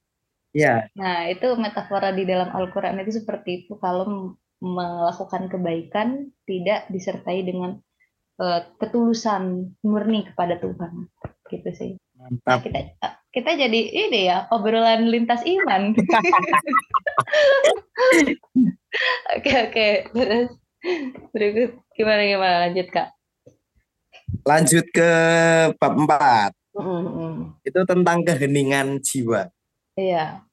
[0.57, 0.88] Iya.
[0.97, 4.33] Nah, itu metafora di dalam Al-Qur'an itu seperti itu kalau
[4.64, 7.77] melakukan kebaikan tidak disertai dengan
[8.40, 11.12] uh, ketulusan murni kepada Tuhan.
[11.53, 11.90] Gitu sih.
[12.16, 12.49] Mantap.
[12.49, 12.81] Nah, kita
[13.37, 15.92] kita jadi ini ya obrolan lintas iman.
[19.37, 20.57] Oke oke terus
[21.37, 23.12] berikut gimana gimana lanjut kak?
[24.49, 25.11] Lanjut ke
[25.77, 27.33] bab 4 mm -hmm.
[27.61, 29.53] Itu tentang keheningan jiwa.
[29.97, 30.45] Iya.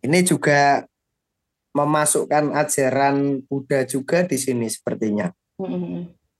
[0.00, 0.86] Ini juga
[1.74, 5.28] memasukkan ajaran Buddha juga di sini sepertinya.
[5.58, 5.96] Mm-hmm.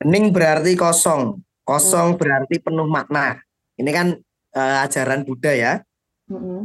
[0.06, 2.22] Hening berarti kosong, kosong mm-hmm.
[2.22, 3.42] berarti penuh makna.
[3.74, 4.08] Ini kan
[4.54, 5.72] uh, ajaran Buddha ya.
[6.30, 6.60] Mm-hmm.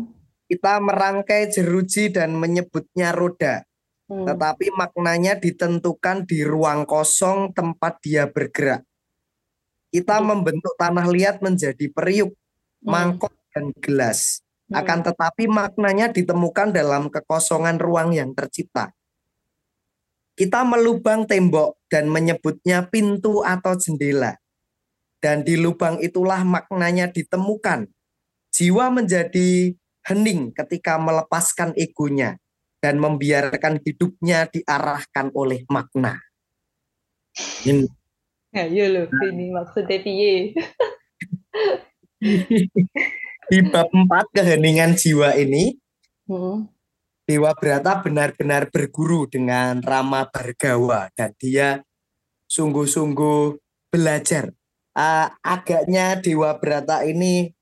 [0.50, 3.62] Kita merangkai jeruji dan menyebutnya roda,
[4.10, 4.26] mm.
[4.26, 8.82] tetapi maknanya ditentukan di ruang kosong tempat dia bergerak.
[9.94, 10.26] Kita mm.
[10.26, 12.82] membentuk tanah liat menjadi periuk, mm.
[12.82, 14.42] mangkok dan gelas.
[14.70, 15.08] Akan hmm.
[15.10, 18.94] tetapi maknanya ditemukan dalam kekosongan ruang yang tercipta.
[20.38, 24.38] Kita melubang tembok dan menyebutnya pintu atau jendela.
[25.20, 27.92] Dan di lubang itulah maknanya ditemukan.
[28.56, 29.76] Jiwa menjadi
[30.08, 32.40] hening ketika melepaskan egonya
[32.80, 36.24] dan membiarkan hidupnya diarahkan oleh makna.
[37.68, 37.84] Ini.
[38.56, 40.56] Ya, loh, ini maksudnya piye.
[43.50, 45.74] di bab 4 keheningan jiwa ini
[46.30, 46.70] hmm.
[47.30, 51.86] Dewa Brata benar-benar berguru dengan Rama Bargawa dan dia
[52.50, 53.54] sungguh-sungguh
[53.94, 54.50] belajar.
[54.98, 57.54] Uh, agaknya Dewa Brata ini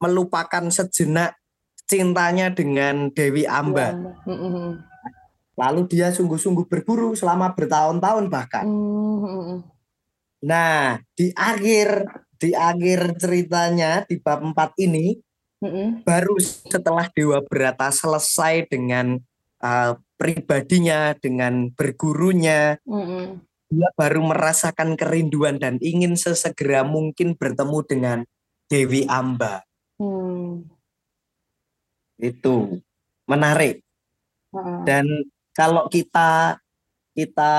[0.00, 1.36] melupakan sejenak
[1.84, 3.92] cintanya dengan Dewi Amba.
[4.24, 4.80] Hmm.
[5.54, 8.64] Lalu dia sungguh-sungguh berburu selama bertahun-tahun bahkan.
[8.64, 9.68] Hmm.
[10.44, 15.16] Nah, di akhir di akhir ceritanya di bab 4 ini
[15.62, 15.88] mm-hmm.
[16.02, 19.18] baru setelah Dewa Berata selesai dengan
[19.62, 23.24] uh, pribadinya dengan bergurunya mm-hmm.
[23.70, 28.18] dia baru merasakan kerinduan dan ingin sesegera mungkin bertemu dengan
[28.70, 29.62] Dewi Amba
[30.00, 30.64] mm.
[32.24, 32.80] itu
[33.28, 33.84] menarik
[34.54, 34.78] mm-hmm.
[34.88, 35.06] dan
[35.54, 36.58] kalau kita
[37.14, 37.54] kita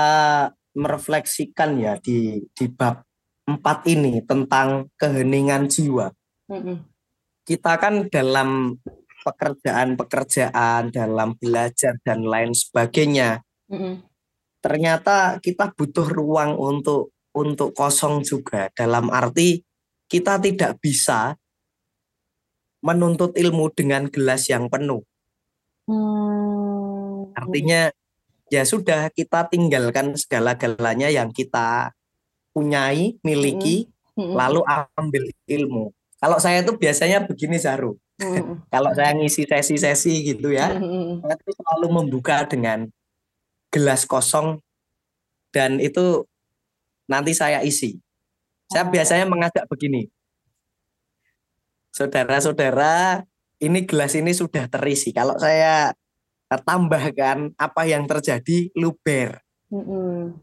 [0.76, 3.05] merefleksikan ya di di bab
[3.46, 6.10] empat ini tentang keheningan jiwa.
[6.50, 6.76] Mm-hmm.
[7.46, 8.74] Kita kan dalam
[9.22, 13.94] pekerjaan-pekerjaan, dalam belajar dan lain sebagainya, mm-hmm.
[14.58, 18.66] ternyata kita butuh ruang untuk untuk kosong juga.
[18.74, 19.62] Dalam arti
[20.10, 21.38] kita tidak bisa
[22.82, 25.02] menuntut ilmu dengan gelas yang penuh.
[25.90, 27.30] Hmm.
[27.34, 27.90] Artinya
[28.46, 31.90] ya sudah kita tinggalkan segala-galanya yang kita
[32.56, 34.32] punyai, miliki, mm-hmm.
[34.32, 34.64] lalu
[34.96, 35.92] ambil ilmu.
[36.16, 38.00] Kalau saya tuh biasanya begini Zaru.
[38.16, 38.64] Mm-hmm.
[38.72, 41.20] Kalau saya ngisi sesi-sesi gitu ya, mm-hmm.
[41.20, 42.88] saya tuh selalu membuka dengan
[43.68, 44.64] gelas kosong
[45.52, 46.24] dan itu
[47.04, 48.00] nanti saya isi.
[48.72, 48.90] Saya oh.
[48.90, 50.08] biasanya mengajak begini.
[51.92, 53.20] Saudara-saudara,
[53.60, 55.12] ini gelas ini sudah terisi.
[55.12, 55.92] Kalau saya
[56.48, 59.44] tambahkan apa yang terjadi luber.
[59.68, 60.40] Mm-hmm.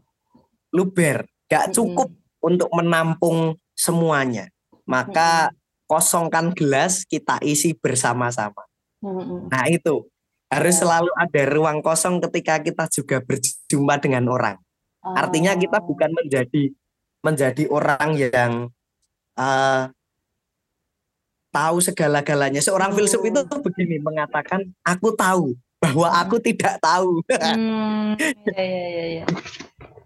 [0.74, 2.48] Luber gak cukup hmm.
[2.48, 4.48] untuk menampung semuanya.
[4.84, 5.56] Maka hmm.
[5.88, 8.64] kosongkan gelas, kita isi bersama-sama.
[9.00, 9.48] Hmm.
[9.48, 10.08] Nah itu
[10.48, 14.56] harus selalu ada ruang kosong ketika kita juga berjumpa dengan orang.
[15.02, 15.12] Oh.
[15.16, 16.70] Artinya kita bukan menjadi
[17.24, 18.52] menjadi orang yang
[19.40, 19.88] uh,
[21.54, 22.60] tahu segala-galanya.
[22.60, 22.98] Seorang hmm.
[23.00, 27.24] filsuf itu begini mengatakan, aku tahu bahwa aku tidak tahu.
[27.30, 28.16] Hmm,
[28.52, 29.26] ya, ya, ya.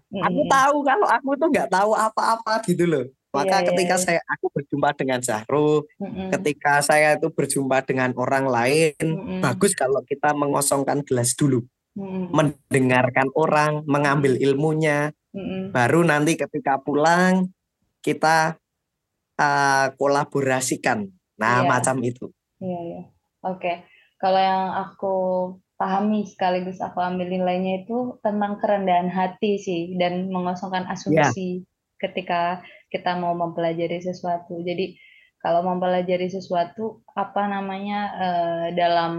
[0.09, 3.05] Aku tahu kalau aku tuh nggak tahu apa-apa gitu loh.
[3.29, 4.01] Maka yeah, ketika yeah.
[4.01, 6.33] saya aku berjumpa dengan Zahro, mm-hmm.
[6.33, 9.45] ketika saya itu berjumpa dengan orang lain, mm-hmm.
[9.45, 11.61] bagus kalau kita mengosongkan gelas dulu.
[11.93, 12.25] Mm-hmm.
[12.33, 15.13] Mendengarkan orang, mengambil ilmunya.
[15.37, 15.69] Mm-hmm.
[15.69, 17.53] Baru nanti ketika pulang
[18.01, 18.57] kita
[19.37, 21.05] uh, kolaborasikan.
[21.37, 21.69] Nah, yeah.
[21.69, 22.33] macam itu.
[22.57, 23.05] Iya, yeah, yeah.
[23.45, 23.61] Oke.
[23.61, 23.75] Okay.
[24.17, 25.15] Kalau yang aku
[25.79, 31.65] pahami sekaligus aku ambil nilainya itu tentang kerendahan hati sih dan mengosongkan asumsi yeah.
[32.03, 32.41] ketika
[32.91, 34.59] kita mau mempelajari sesuatu.
[34.59, 34.99] Jadi
[35.39, 39.13] kalau mempelajari sesuatu apa namanya uh, dalam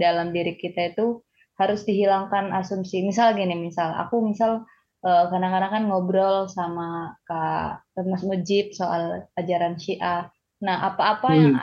[0.00, 1.20] dalam diri kita itu
[1.60, 3.04] harus dihilangkan asumsi.
[3.04, 4.64] Misal gini, misal aku misal
[5.04, 10.32] uh, kadang-kadang kan ngobrol sama Kak Mas Mujib soal ajaran Syiah.
[10.64, 11.36] Nah, apa-apa hmm.
[11.36, 11.54] yang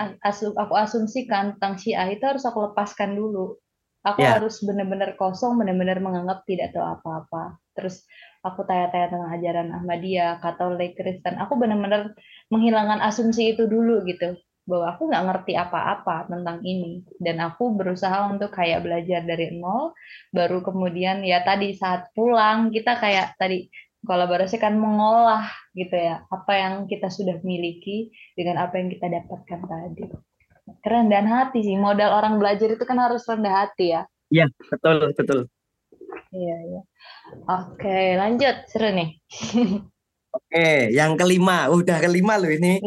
[0.54, 3.58] aku asumsikan tentang Syiah itu harus aku lepaskan dulu
[4.04, 4.36] Aku yeah.
[4.36, 7.56] harus benar-benar kosong, benar-benar menganggap tidak tahu apa-apa.
[7.72, 8.04] Terus
[8.44, 11.40] aku tanya-tanya tentang ajaran Ahmadiyah, Katolik, Kristen.
[11.40, 12.12] Aku benar-benar
[12.52, 14.36] menghilangkan asumsi itu dulu gitu.
[14.64, 19.92] bahwa aku nggak ngerti apa-apa tentang ini dan aku berusaha untuk kayak belajar dari nol
[20.32, 23.68] baru kemudian ya tadi saat pulang kita kayak tadi
[24.08, 29.60] kolaborasi kan mengolah gitu ya apa yang kita sudah miliki dengan apa yang kita dapatkan
[29.68, 30.04] tadi
[30.84, 31.76] keren dan hati sih.
[31.76, 34.04] Modal orang belajar itu kan harus rendah hati ya.
[34.34, 35.40] Iya betul betul.
[36.34, 36.82] Iya iya.
[37.50, 38.56] Oke lanjut.
[38.70, 39.10] Seru nih.
[40.38, 41.70] Oke yang kelima.
[41.70, 42.82] Udah kelima loh ini.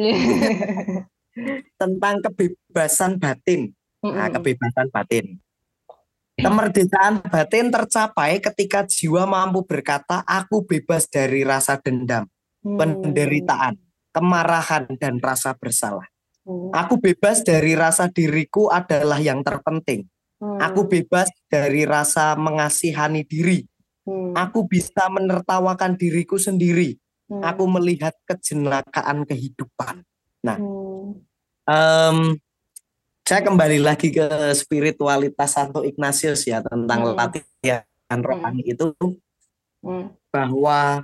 [1.80, 3.70] Tentang kebebasan batin.
[4.00, 5.36] Nah, kebebasan batin.
[6.36, 12.28] Kemerdekaan batin tercapai ketika jiwa mampu berkata, "Aku bebas dari rasa dendam,
[12.60, 12.76] mm.
[12.76, 13.80] penderitaan,
[14.12, 16.04] kemarahan, dan rasa bersalah.
[16.46, 16.70] Mm.
[16.70, 20.06] Aku bebas dari rasa diriku adalah yang terpenting.
[20.38, 20.62] Mm.
[20.62, 23.66] Aku bebas dari rasa mengasihani diri.
[24.38, 26.94] Aku bisa menertawakan diriku sendiri.
[27.26, 30.06] Aku melihat kejenakaan kehidupan."
[30.46, 30.62] Nah,
[31.66, 32.38] um,
[33.26, 37.18] saya kembali lagi ke spiritualitas Santo Ignatius ya tentang hmm.
[37.18, 38.72] latihan rohani hmm.
[38.78, 38.87] itu
[39.82, 40.06] hmm.
[40.30, 41.02] bahwa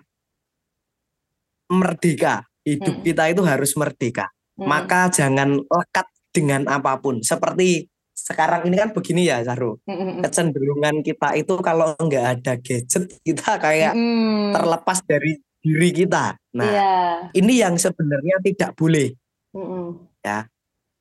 [1.66, 3.04] merdeka hidup hmm.
[3.10, 4.66] kita itu harus merdeka hmm.
[4.66, 9.92] maka jangan lekat dengan apa pun seperti sekarang ini kan begini ya Zahro hmm.
[9.92, 10.20] hmm, hmm.
[10.22, 14.54] kecenderungan kita itu kalau nggak ada gadget kita kayak hmm.
[14.54, 17.16] terlepas dari diri kita nah yeah.
[17.34, 19.14] ini yang sebenarnya tidak boleh
[19.54, 20.22] hmm.
[20.22, 20.46] ya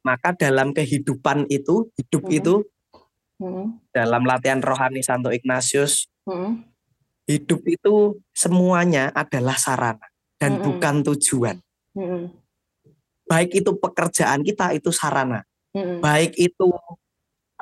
[0.01, 2.37] maka dalam kehidupan itu hidup hmm.
[2.37, 2.55] itu
[3.37, 3.65] hmm.
[3.93, 6.65] dalam latihan rohani Santo Ignatius hmm.
[7.29, 10.07] hidup itu semuanya adalah sarana
[10.41, 10.63] dan hmm.
[10.65, 11.57] bukan tujuan
[11.93, 12.40] hmm.
[13.31, 16.03] Baik itu pekerjaan kita itu sarana hmm.
[16.03, 16.67] baik itu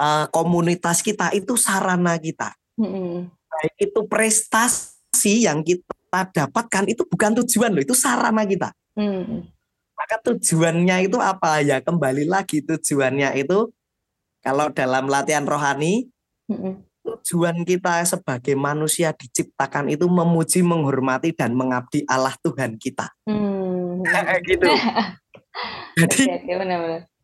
[0.01, 3.29] uh, komunitas kita itu sarana kita hmm.
[3.29, 9.59] baik itu prestasi yang kita dapatkan itu bukan tujuan loh itu sarana kita hmm
[9.99, 11.83] maka tujuannya itu apa ya?
[11.83, 13.67] Kembali lagi tujuannya itu
[14.39, 16.07] kalau dalam latihan rohani
[17.03, 23.11] tujuan kita sebagai manusia diciptakan itu memuji, menghormati dan mengabdi Allah Tuhan kita.
[23.99, 24.39] Hmm.
[24.47, 24.63] gitu.
[25.97, 26.23] Jadi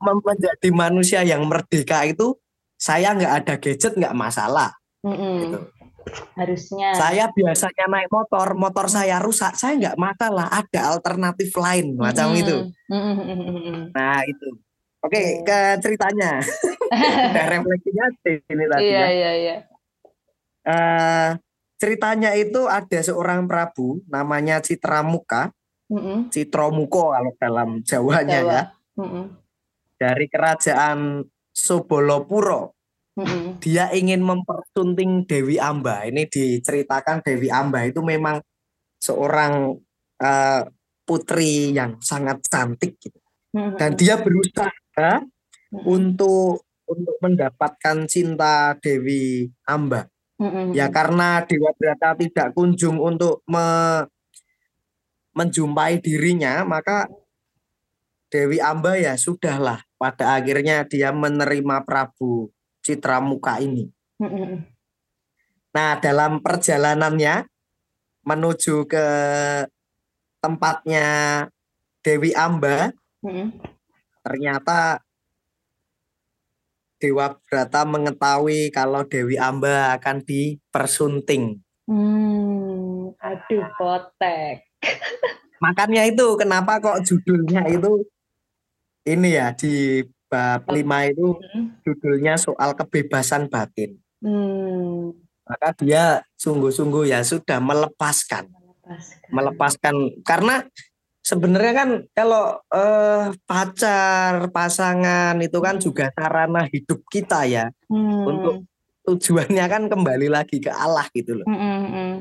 [0.01, 2.35] menjadi manusia yang merdeka itu
[2.75, 4.75] saya nggak ada gadget nggak masalah.
[5.05, 5.35] Mm -mm.
[5.41, 5.59] Gitu.
[6.37, 6.89] Harusnya.
[6.93, 10.51] Saya biasanya naik motor motor saya rusak saya nggak masalah.
[10.51, 12.41] Ada alternatif lain macam mm -hmm.
[12.43, 12.57] itu.
[12.91, 13.79] Mm -hmm.
[13.95, 14.49] nah itu.
[15.05, 16.41] Oke okay, ke ceritanya.
[17.29, 19.07] Udah refleksinya ini tadi iya, ya.
[19.09, 19.55] iya iya.
[20.65, 21.29] Uh,
[21.77, 25.05] ceritanya itu ada seorang prabu namanya Citra
[25.85, 26.17] Mm -hmm.
[26.33, 28.51] Citromuko kalau dalam Jawanya Jawa.
[28.51, 28.63] ya
[28.97, 29.25] mm -hmm.
[30.01, 30.99] dari kerajaan
[31.55, 32.75] Sobolopuro
[33.63, 36.03] dia ingin mempersunting Dewi Amba.
[36.03, 38.43] Ini diceritakan Dewi Amba itu memang
[38.99, 39.71] seorang
[40.19, 40.61] uh,
[41.07, 43.19] putri yang sangat cantik gitu.
[43.55, 45.23] Dan dia berusaha
[45.87, 50.11] untuk untuk mendapatkan cinta Dewi Amba.
[50.75, 53.63] Ya karena Dewa Brata tidak kunjung untuk me,
[55.35, 57.11] menjumpai dirinya, maka
[58.31, 59.83] Dewi Amba ya sudahlah.
[59.99, 63.91] Pada akhirnya dia menerima Prabu citra muka ini.
[65.75, 67.45] Nah, dalam perjalanannya
[68.25, 69.07] menuju ke
[70.41, 71.07] tempatnya
[72.01, 72.95] Dewi Amba,
[74.23, 75.03] ternyata
[76.95, 81.61] Dewa Brata mengetahui kalau Dewi Amba akan dipersunting.
[81.85, 84.64] Hmm, aduh potek.
[85.63, 88.05] Makanya itu kenapa kok judulnya itu
[89.05, 91.85] ini ya di bab lima itu hmm.
[91.85, 93.97] judulnya soal kebebasan batin.
[94.19, 95.13] Hmm.
[95.45, 99.95] Maka dia sungguh-sungguh ya sudah melepaskan, melepaskan, melepaskan
[100.25, 100.65] karena
[101.21, 108.25] sebenarnya kan kalau eh, pacar pasangan itu kan juga sarana hidup kita ya hmm.
[108.25, 108.55] untuk
[109.05, 111.45] tujuannya kan kembali lagi ke Allah gitu loh.
[111.45, 111.57] Hmm.
[111.61, 112.13] hmm, hmm.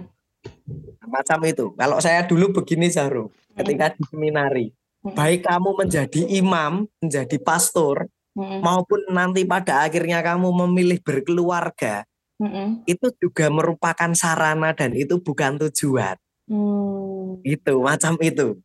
[1.05, 1.73] Macam itu.
[1.77, 4.67] Kalau saya dulu begini Zahro, ketika di seminari,
[5.05, 12.03] baik kamu menjadi imam, menjadi pastor, maupun nanti pada akhirnya kamu memilih berkeluarga,
[12.88, 16.17] itu juga merupakan sarana dan itu bukan tujuan.
[16.51, 17.40] Mm.
[17.40, 18.61] Itu macam itu.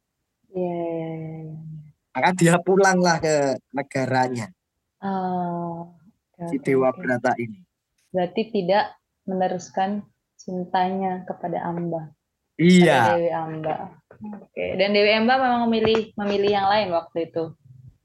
[0.52, 0.60] Yeah.
[0.60, 0.84] Iya,
[1.16, 1.70] iya.
[2.10, 4.52] Maka dia pulanglah ke negaranya.
[5.00, 5.96] Oh,
[6.36, 7.00] okay, si Dewa okay.
[7.06, 7.64] Brata ini.
[8.12, 10.04] Berarti tidak meneruskan
[10.50, 12.10] cintanya kepada Amba.
[12.58, 13.14] Iya.
[13.14, 14.02] Dewi Amba.
[14.20, 17.54] Oke, dan Dewi Emba memang memilih memilih yang lain waktu itu.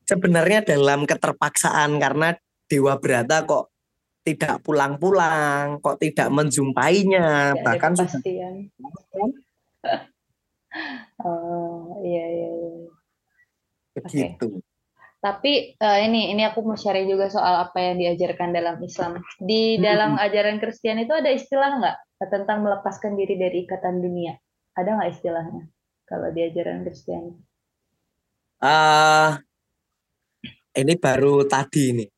[0.05, 2.37] Sebenarnya dalam keterpaksaan karena
[2.69, 3.73] Dewa Brata kok
[4.23, 8.21] tidak pulang-pulang, kok tidak menjumpainya, tidak bahkan sudah
[11.23, 12.91] Oh, iya iya iya.
[13.95, 14.59] Begitu.
[15.23, 19.25] tapi uh, ini ini aku mau share juga soal apa yang diajarkan dalam Islam.
[19.41, 19.81] Di hmm.
[19.81, 24.39] dalam ajaran Kristen itu ada istilah nggak tentang melepaskan diri dari ikatan dunia?
[24.75, 25.63] Ada nggak istilahnya
[26.07, 27.43] kalau di ajaran Kristen?
[28.63, 29.39] Uh,
[30.75, 32.11] ini baru tadi nih.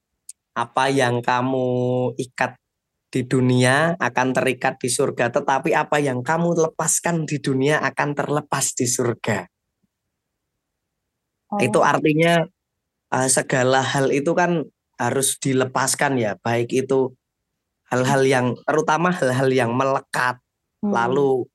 [0.57, 1.69] Apa yang kamu
[2.17, 2.57] ikat
[3.13, 8.73] di dunia akan terikat di surga, tetapi apa yang kamu lepaskan di dunia akan terlepas
[8.77, 9.47] di surga.
[11.53, 11.61] Oh.
[11.63, 12.45] Itu artinya
[13.13, 14.65] uh, segala hal itu kan
[14.97, 17.13] harus dilepaskan ya, baik itu
[17.91, 20.39] hal-hal yang terutama hal-hal yang melekat,
[20.83, 20.91] hmm.
[20.91, 21.47] lalu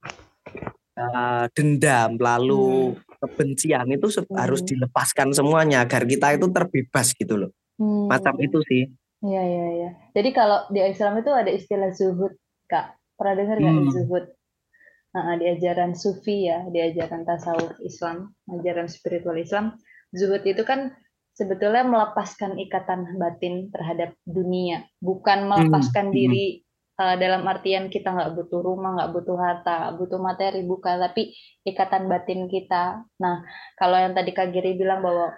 [0.96, 3.20] uh, dendam, lalu hmm.
[3.20, 4.36] kebencian itu hmm.
[4.36, 7.52] harus dilepaskan semuanya agar kita itu terbebas gitu loh.
[7.76, 8.08] Hmm.
[8.08, 8.84] Macam itu sih.
[9.22, 9.90] Iya iya iya.
[10.18, 12.34] Jadi kalau di Islam itu ada istilah zuhud,
[12.66, 12.98] Kak.
[13.14, 13.94] Pernah dengar nggak hmm.
[13.94, 14.26] zuhud?
[15.12, 19.76] Nah, di ajaran sufi ya, di ajaran tasawuf Islam, ajaran spiritual Islam,
[20.16, 20.96] zuhud itu kan
[21.36, 26.16] sebetulnya melepaskan ikatan batin terhadap dunia, bukan melepaskan hmm.
[26.16, 26.46] diri
[27.00, 31.34] uh, dalam artian kita nggak butuh rumah, nggak butuh harta, butuh materi, bukan, tapi
[31.66, 33.02] ikatan batin kita.
[33.22, 33.36] Nah,
[33.80, 35.34] kalau yang tadi Kak Giri bilang bahwa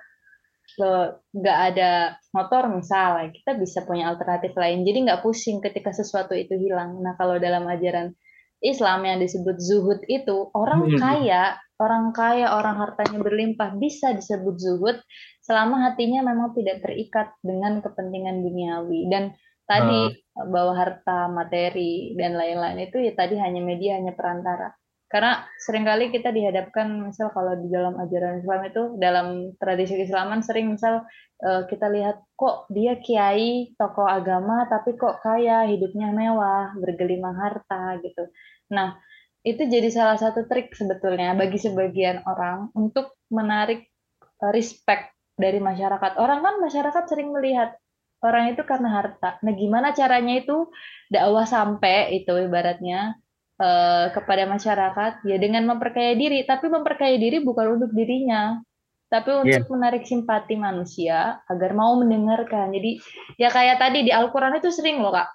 [0.80, 4.84] eh, nggak ada motor misalnya, kita bisa punya alternatif lain.
[4.88, 7.00] Jadi nggak pusing ketika sesuatu itu hilang.
[7.00, 8.16] Nah, kalau dalam ajaran
[8.64, 10.98] Islam yang disebut zuhud itu orang hmm.
[10.98, 14.98] kaya, orang kaya, orang hartanya berlimpah bisa disebut zuhud
[15.44, 19.36] selama hatinya memang tidak terikat dengan kepentingan duniawi dan
[19.68, 20.48] tadi uh.
[20.48, 24.72] bahwa harta materi dan lain-lain itu ya tadi hanya media hanya perantara
[25.14, 29.28] karena sering kali kita dihadapkan misal kalau di dalam ajaran Islam itu dalam
[29.62, 31.06] tradisi keislaman sering misal
[31.46, 38.02] uh, kita lihat kok dia kiai tokoh agama tapi kok kaya hidupnya mewah bergelimang harta
[38.02, 38.26] gitu
[38.72, 39.00] nah
[39.44, 43.92] itu jadi salah satu trik sebetulnya bagi sebagian orang untuk menarik
[44.40, 46.16] eh, respect dari masyarakat.
[46.16, 47.76] Orang kan masyarakat sering melihat
[48.24, 49.36] orang itu karena harta.
[49.44, 50.72] Nah, gimana caranya itu
[51.12, 53.20] dakwah sampai itu ibaratnya
[53.60, 58.64] eh, kepada masyarakat ya dengan memperkaya diri, tapi memperkaya diri bukan untuk dirinya,
[59.12, 59.40] tapi iya.
[59.44, 59.74] untuk yeah.
[59.76, 62.72] menarik simpati manusia agar mau mendengarkan.
[62.72, 63.04] Jadi
[63.36, 65.28] ya kayak tadi di Al-Qur'an itu sering loh, Kak.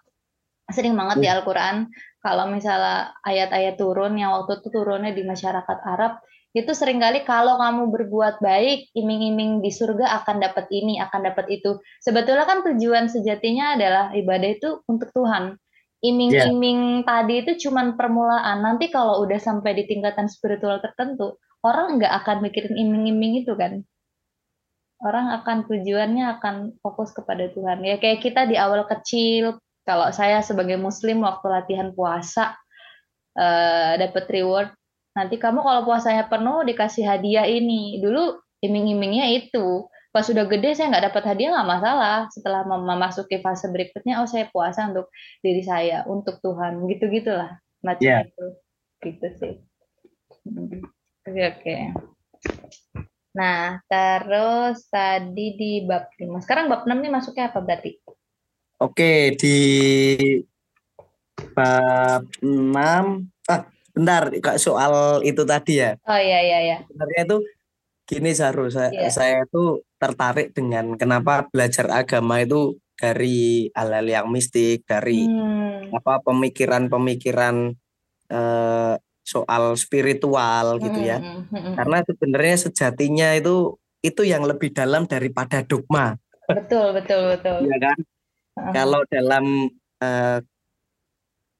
[0.72, 1.22] Sering banget yeah.
[1.22, 1.34] di iya.
[1.36, 1.76] Al-Qur'an
[2.18, 6.18] kalau misalnya ayat-ayat turun yang waktu itu turunnya di masyarakat Arab
[6.56, 11.46] itu sering kali kalau kamu berbuat baik, iming-iming di surga akan dapat ini, akan dapat
[11.52, 11.76] itu.
[12.00, 15.60] Sebetulnya kan tujuan sejatinya adalah ibadah itu untuk Tuhan.
[16.00, 17.06] Iming-iming yeah.
[17.06, 18.64] tadi itu cuma permulaan.
[18.64, 23.84] Nanti kalau udah sampai di tingkatan spiritual tertentu, orang nggak akan mikirin iming-iming itu kan.
[25.04, 27.84] Orang akan tujuannya akan fokus kepada Tuhan.
[27.84, 32.52] Ya kayak kita di awal kecil, kalau saya sebagai muslim waktu latihan puasa
[33.32, 34.68] uh, dapat reward.
[35.16, 37.96] Nanti kamu kalau puasanya penuh dikasih hadiah ini.
[38.04, 39.88] Dulu iming-imingnya itu.
[40.12, 42.28] Pas sudah gede saya nggak dapat hadiah nggak masalah.
[42.28, 45.08] Setelah memasuki fase berikutnya oh saya puasa untuk
[45.40, 46.84] diri saya untuk Tuhan.
[46.84, 48.28] Gitu gitulah macam yeah.
[48.28, 48.46] itu.
[49.00, 49.54] Gitu sih.
[50.44, 50.84] Hmm.
[51.24, 51.60] oke okay, oke.
[51.60, 51.80] Okay.
[53.36, 58.00] nah terus tadi di bab 5 sekarang bab 6 nih masuknya apa berarti
[58.78, 59.56] oke di
[61.54, 63.62] bab 6 ah
[63.94, 64.22] bentar
[64.58, 65.98] soal itu tadi ya.
[66.06, 66.76] Oh iya iya iya.
[66.86, 67.38] Sebenarnya itu
[68.08, 69.12] gini Saru, saya yeah.
[69.12, 75.92] saya itu tertarik dengan kenapa belajar agama itu dari hal-hal yang mistik, dari hmm.
[75.92, 77.76] apa pemikiran-pemikiran
[78.32, 78.94] eh,
[79.28, 81.20] soal spiritual gitu ya.
[81.20, 81.74] Hmm, hmm, hmm.
[81.76, 86.16] Karena sebenarnya sejatinya itu itu yang lebih dalam daripada dogma.
[86.48, 87.68] Betul, betul, betul.
[87.68, 87.98] Iya kan?
[88.58, 88.72] Uh-huh.
[88.74, 89.70] Kalau dalam
[90.02, 90.38] uh,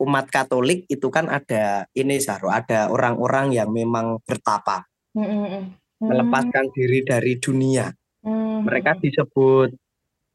[0.03, 5.63] umat Katolik itu kan ada ini Saro, ada orang-orang yang memang bertapa, mm-hmm.
[6.03, 7.91] melepaskan diri dari dunia.
[8.23, 8.59] Mm-hmm.
[8.67, 9.75] Mereka disebut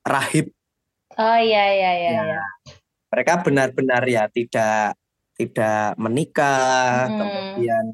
[0.04, 0.52] rahib.
[1.16, 2.12] Oh iya iya iya.
[2.40, 2.46] Ya.
[3.12, 5.00] Mereka benar-benar ya tidak
[5.40, 7.18] tidak menikah, mm.
[7.20, 7.86] kemudian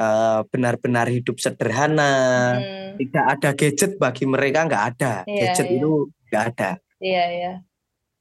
[0.00, 2.96] uh, benar-benar hidup sederhana, mm.
[3.04, 5.76] tidak ada gadget bagi mereka nggak ada, yeah, gadget yeah.
[5.76, 5.92] itu
[6.30, 6.70] nggak ada.
[7.00, 7.44] Iya yeah, iya.
[7.44, 7.56] Yeah.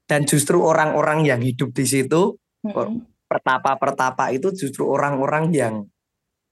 [0.10, 2.34] Dan justru orang-orang yang hidup di situ
[3.30, 5.76] Pertapa-pertapa itu justru orang-orang yang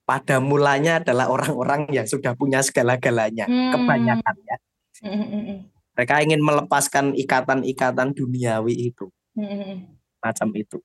[0.05, 3.73] pada mulanya adalah orang-orang yang sudah punya segala-galanya, hmm.
[3.73, 4.57] kebanyakan ya.
[5.01, 5.67] Hmm.
[5.97, 9.89] Mereka ingin melepaskan ikatan-ikatan duniawi itu, hmm.
[10.21, 10.77] macam itu.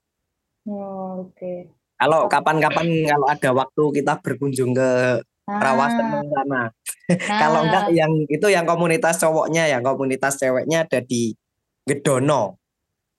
[0.64, 1.36] Oh, Oke.
[1.36, 1.58] Okay.
[2.00, 6.22] Kalau kapan-kapan kalau ada waktu kita berkunjung ke Rawasan ah.
[6.24, 6.48] sana.
[6.48, 6.66] Nah.
[7.28, 11.36] kalau enggak yang itu yang komunitas cowoknya, yang komunitas ceweknya ada di
[11.84, 12.61] Gedono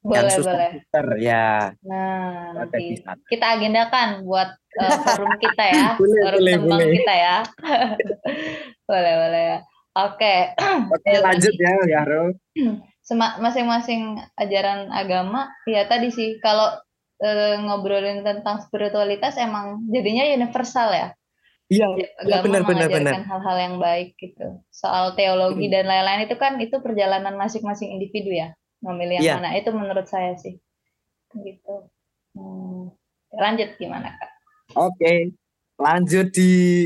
[0.04, 3.00] boleh suster, boleh suster, ya nah nanti
[3.32, 4.52] kita agendakan buat
[4.84, 6.88] uh, forum kita ya boleh, forum boleh, boleh.
[7.00, 7.36] kita ya
[8.92, 9.60] boleh boleh ya
[9.94, 10.58] Oke.
[10.90, 12.34] Oke, lanjut ya, Yaro.
[13.46, 16.74] Masing-masing ajaran agama, ya tadi sih kalau
[17.22, 17.30] e,
[17.62, 21.08] ngobrolin tentang spiritualitas emang jadinya universal ya.
[21.70, 21.88] Iya,
[22.26, 23.14] ya, benar benar benar.
[23.24, 24.62] hal-hal yang baik gitu.
[24.74, 25.74] Soal teologi hmm.
[25.74, 29.36] dan lain-lain itu kan itu perjalanan masing-masing individu ya, memilih yang ya.
[29.40, 29.56] mana.
[29.56, 30.60] Itu menurut saya sih.
[31.32, 31.76] Gitu.
[32.36, 32.92] Hmm.
[33.34, 34.32] Lanjut gimana, Kak?
[34.78, 35.34] Oke.
[35.80, 36.86] Lanjut di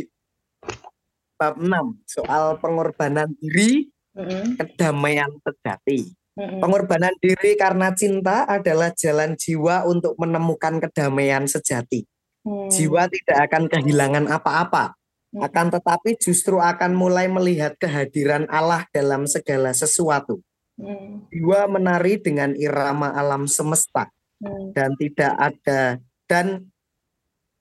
[1.37, 1.69] bab 6
[2.07, 3.85] soal pengorbanan diri,
[4.17, 4.57] mm-hmm.
[4.57, 6.07] kedamaian sejati.
[6.37, 6.59] Mm-hmm.
[6.61, 12.05] Pengorbanan diri karena cinta adalah jalan jiwa untuk menemukan kedamaian sejati.
[12.47, 12.71] Hmm.
[12.71, 14.95] Jiwa tidak akan kehilangan apa-apa,
[15.35, 20.39] akan tetapi justru akan mulai melihat kehadiran Allah dalam segala sesuatu.
[20.77, 21.25] Hmm.
[21.33, 24.13] Jiwa menari dengan irama alam semesta
[24.45, 24.77] hmm.
[24.77, 25.81] dan tidak ada
[26.29, 26.69] dan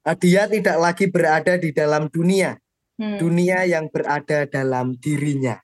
[0.04, 2.60] uh, dia tidak lagi berada di dalam dunia,
[3.00, 3.16] hmm.
[3.16, 5.56] dunia yang berada dalam dirinya.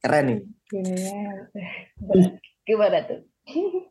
[0.00, 0.44] Keren ini.
[2.68, 3.20] Gimana tuh?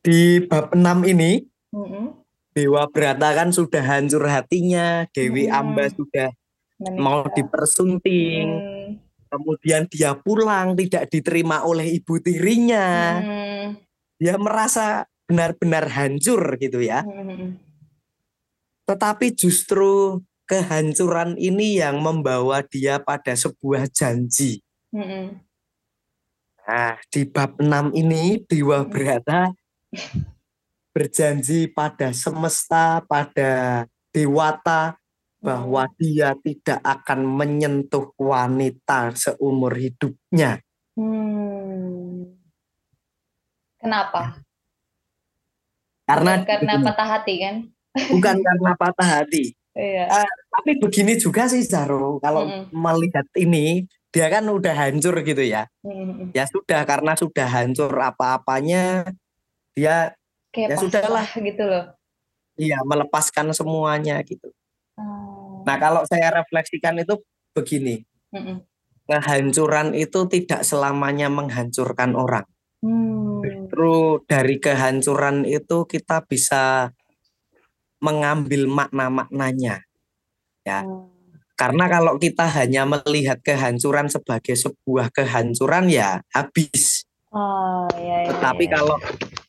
[0.00, 1.44] Di bab 6 ini,
[1.76, 2.24] hmm.
[2.56, 5.54] Dewa Brata kan sudah hancur hatinya, Dewi hmm.
[5.54, 6.32] Amba sudah
[6.80, 6.96] Menikah.
[6.96, 8.48] mau dipersunting.
[8.48, 9.09] Hmm.
[9.30, 13.16] Kemudian dia pulang tidak diterima oleh ibu tirinya.
[13.22, 13.78] Hmm.
[14.18, 17.06] Dia merasa benar-benar hancur gitu ya.
[17.06, 17.54] Hmm.
[18.90, 20.18] Tetapi justru
[20.50, 24.66] kehancuran ini yang membawa dia pada sebuah janji.
[24.90, 25.38] Hmm.
[26.66, 29.54] Nah, di bab 6 ini Dewa Brata
[30.94, 34.99] berjanji pada semesta, pada dewata
[35.40, 35.94] bahwa hmm.
[35.96, 40.60] dia tidak akan menyentuh wanita seumur hidupnya.
[40.94, 42.36] Hmm.
[43.80, 44.44] Kenapa?
[46.04, 47.56] Karena bukan karena begini, patah hati kan?
[48.12, 49.44] Bukan karena patah hati.
[49.72, 50.04] Iya.
[50.12, 52.74] Uh, tapi begini juga sih Zaro, kalau hmm.
[52.74, 55.64] melihat ini dia kan udah hancur gitu ya.
[55.80, 56.28] Hmm.
[56.36, 59.08] Ya sudah karena sudah hancur apa-apanya
[59.74, 60.12] dia
[60.50, 61.84] kayak ya sudahlah gitu loh
[62.58, 64.50] iya melepaskan semuanya gitu
[65.00, 65.64] hmm.
[65.64, 67.16] nah kalau saya refleksikan itu
[67.56, 68.04] begini
[68.36, 68.60] hmm.
[69.08, 72.44] kehancuran itu tidak selamanya menghancurkan orang
[72.84, 73.40] hmm.
[73.40, 76.92] justru dari kehancuran itu kita bisa
[78.04, 79.80] mengambil makna-maknanya
[80.68, 81.08] ya hmm.
[81.56, 88.66] karena kalau kita hanya melihat kehancuran sebagai sebuah kehancuran ya habis Oh, iya, iya, Tapi
[88.66, 88.74] iya.
[88.74, 88.98] kalau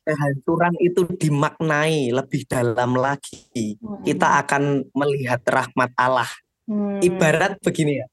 [0.01, 4.05] kehancuran itu dimaknai lebih dalam lagi, hmm.
[4.05, 6.29] kita akan melihat rahmat Allah.
[6.65, 7.01] Hmm.
[7.03, 8.07] Ibarat begini ya,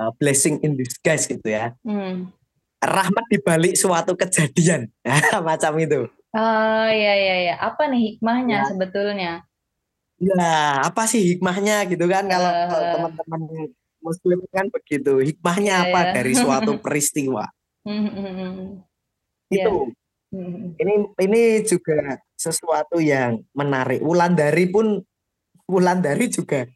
[0.00, 1.74] uh, blessing in disguise gitu ya.
[1.86, 2.32] Hmm.
[2.80, 4.88] Rahmat dibalik suatu kejadian,
[5.48, 6.08] macam itu.
[6.30, 7.54] Oh iya iya iya.
[7.58, 8.66] Apa nih hikmahnya ya.
[8.70, 9.32] sebetulnya?
[10.20, 12.92] Ya, apa sih hikmahnya gitu kan kalau uh.
[12.96, 13.40] teman-teman
[14.00, 15.20] muslim kan begitu.
[15.20, 16.12] Hikmahnya yeah, apa yeah.
[16.16, 17.44] dari suatu peristiwa?
[17.84, 18.90] Hmm, hmm,
[19.50, 19.66] Iya.
[19.66, 19.99] itu hmm.
[20.30, 25.02] Ini ini juga sesuatu yang menarik Wulandari pun
[25.66, 26.66] Wulandari juga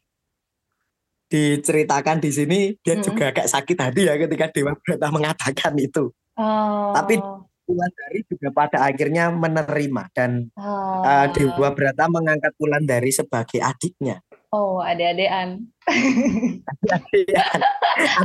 [1.31, 3.03] diceritakan di sini dia hmm.
[3.03, 6.91] juga kayak sakit hati ya ketika Dewa Brata mengatakan itu oh.
[6.93, 7.17] tapi
[7.65, 11.01] Wulandari juga pada akhirnya menerima dan oh.
[11.01, 14.21] uh, Dewa Brata mengangkat Wulandari sebagai adiknya
[14.55, 14.79] Oh.
[14.79, 15.67] Adik-adikan.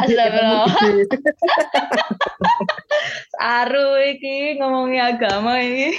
[0.07, 0.71] Astagfirullah.
[3.59, 5.91] Aru iki ngomongin agama ini.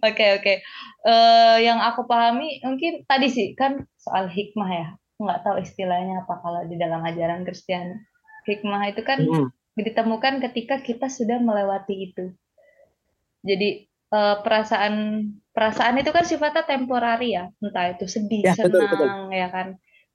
[0.00, 0.54] Oke oke.
[1.02, 4.86] Eh, yang aku pahami mungkin tadi sih kan soal hikmah ya.
[5.18, 8.06] Nggak tahu istilahnya apa kalau di dalam ajaran Kristen.
[8.46, 9.50] Hikmah itu kan mm.
[9.76, 12.32] ditemukan ketika kita sudah melewati itu.
[13.42, 14.94] Jadi uh, perasaan
[15.50, 19.10] perasaan itu kan sifatnya temporari ya, entah itu sedih, ya, senang, betul, betul.
[19.34, 19.66] ya kan,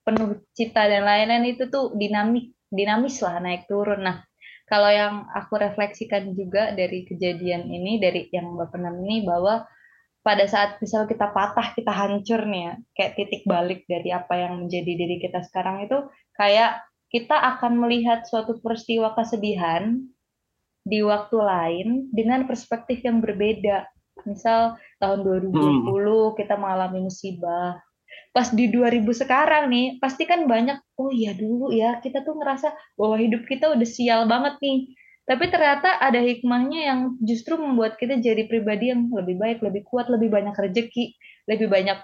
[0.06, 4.06] penuh cita dan lain-lain itu tuh dinamik, dinamis lah naik turun.
[4.06, 4.24] Nah,
[4.66, 9.68] kalau yang aku refleksikan juga dari kejadian ini, dari yang Bapak Nam ini bahwa
[10.26, 14.66] pada saat misal kita patah, kita hancur nih ya, kayak titik balik dari apa yang
[14.66, 16.02] menjadi diri kita sekarang itu
[16.34, 16.82] kayak
[17.14, 20.02] kita akan melihat suatu peristiwa kesedihan
[20.86, 23.90] di waktu lain dengan perspektif yang berbeda.
[24.24, 26.34] Misal tahun 2020 hmm.
[26.38, 27.82] kita mengalami musibah.
[28.32, 32.72] Pas di 2000 sekarang nih, pasti kan banyak, oh iya dulu ya, kita tuh ngerasa
[32.96, 34.94] bahwa hidup kita udah sial banget nih.
[35.26, 40.06] Tapi ternyata ada hikmahnya yang justru membuat kita jadi pribadi yang lebih baik, lebih kuat,
[40.06, 41.18] lebih banyak rezeki,
[41.50, 41.98] lebih banyak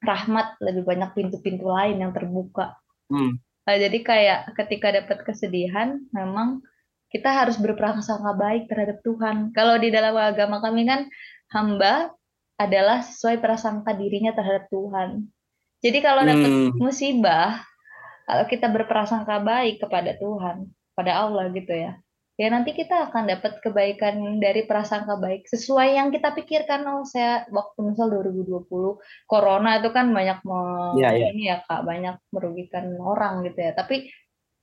[0.00, 2.80] rahmat, lebih banyak pintu-pintu lain yang terbuka.
[3.12, 3.36] Hmm.
[3.68, 6.64] Nah, jadi kayak ketika dapat kesedihan, memang
[7.10, 9.50] kita harus berprasangka baik terhadap Tuhan.
[9.50, 11.10] Kalau di dalam agama kami kan
[11.50, 12.14] hamba
[12.54, 15.26] adalah sesuai prasangka dirinya terhadap Tuhan.
[15.80, 16.78] Jadi kalau dapat hmm.
[16.78, 17.66] musibah
[18.30, 21.98] kalau kita berprasangka baik kepada Tuhan, pada Allah gitu ya,
[22.38, 26.86] ya nanti kita akan dapat kebaikan dari prasangka baik sesuai yang kita pikirkan.
[26.86, 28.70] Oh, saya waktu misal 2020
[29.26, 30.60] corona itu kan banyak me,
[31.02, 31.26] ya, ya.
[31.34, 33.74] ini ya Kak, banyak merugikan orang gitu ya.
[33.74, 34.06] Tapi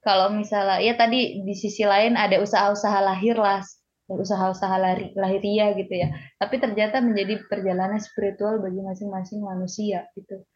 [0.08, 3.60] kalau misalnya ya tadi di sisi lain ada usaha-usaha lahir lah
[4.08, 4.80] usaha-usaha
[5.20, 10.48] lahiriah gitu ya tapi ternyata menjadi perjalanan spiritual bagi masing-masing manusia gitu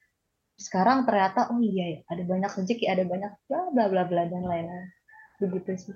[0.55, 4.43] sekarang ternyata oh iya ya ada banyak rezeki ada banyak bla bla bla bla dan
[4.47, 4.87] lain-lain
[5.43, 5.95] begitu sih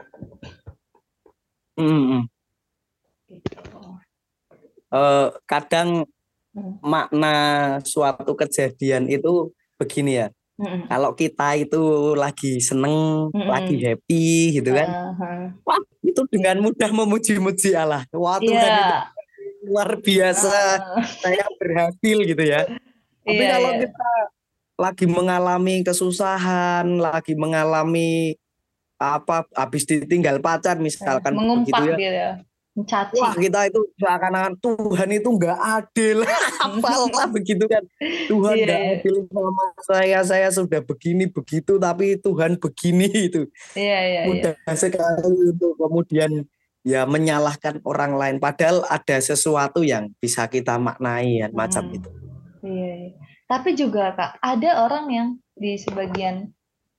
[1.79, 2.21] mm -hmm.
[3.31, 3.55] gitu.
[4.91, 6.03] uh, kadang
[6.51, 6.83] hmm.
[6.83, 7.35] makna
[7.87, 10.87] suatu kejadian itu begini ya Mm-mm.
[10.87, 13.49] Kalau kita itu lagi seneng, Mm-mm.
[13.51, 15.43] lagi happy gitu kan, uh-huh.
[15.67, 18.07] wah itu dengan mudah memuji-muji Allah.
[18.15, 18.79] Wah Tuhan yeah.
[18.79, 18.95] itu
[19.67, 21.03] luar biasa, uh.
[21.19, 22.63] saya berhasil gitu ya.
[23.27, 23.81] Tapi yeah, kalau yeah.
[23.83, 24.11] kita
[24.79, 28.39] lagi mengalami kesusahan, lagi mengalami
[28.95, 31.97] apa, habis ditinggal pacar misalkan, mengumpat gitu ya.
[31.99, 32.31] Gitu ya
[32.75, 33.17] mencaci.
[33.23, 36.17] Wah kita itu seakan-akan Tuhan itu nggak adil.
[36.67, 37.81] Apalah begitu kan.
[38.27, 38.93] Tuhan nggak yeah.
[38.99, 40.19] adil sama saya.
[40.27, 43.47] Saya sudah begini begitu tapi Tuhan begini itu.
[43.73, 44.15] Iya yeah, iya.
[44.19, 44.75] Yeah, Mudah yeah.
[44.75, 46.31] sekali untuk kemudian
[46.83, 48.37] ya menyalahkan orang lain.
[48.43, 51.55] Padahal ada sesuatu yang bisa kita maknai ya, hmm.
[51.55, 52.11] macam itu.
[52.61, 52.83] Iya.
[53.07, 53.15] Yeah.
[53.45, 56.51] Tapi juga kak ada orang yang di sebagian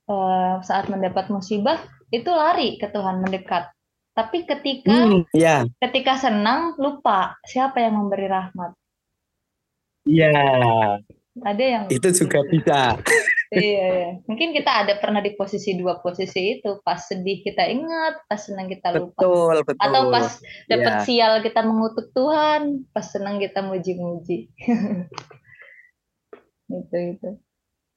[0.09, 1.77] uh, saat mendapat musibah
[2.09, 3.76] itu lari ke Tuhan mendekat
[4.17, 5.61] tapi ketika hmm, yeah.
[5.77, 8.73] ketika senang lupa siapa yang memberi rahmat.
[10.09, 10.33] Iya.
[11.37, 12.97] Ada yang itu juga bisa.
[13.53, 16.81] iya, iya, mungkin kita ada pernah di posisi dua posisi itu.
[16.81, 19.21] Pas sedih kita ingat, pas senang kita lupa.
[19.21, 19.85] Betul, betul.
[19.85, 20.27] Atau pas
[20.65, 21.05] dapat yeah.
[21.05, 24.49] sial kita mengutuk Tuhan, pas senang kita muji-muji.
[26.81, 27.29] itu itu.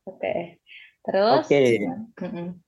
[0.04, 0.20] Oke.
[0.20, 0.40] Okay.
[1.00, 1.48] Terus?
[1.48, 1.80] Oke.
[2.12, 2.60] Okay.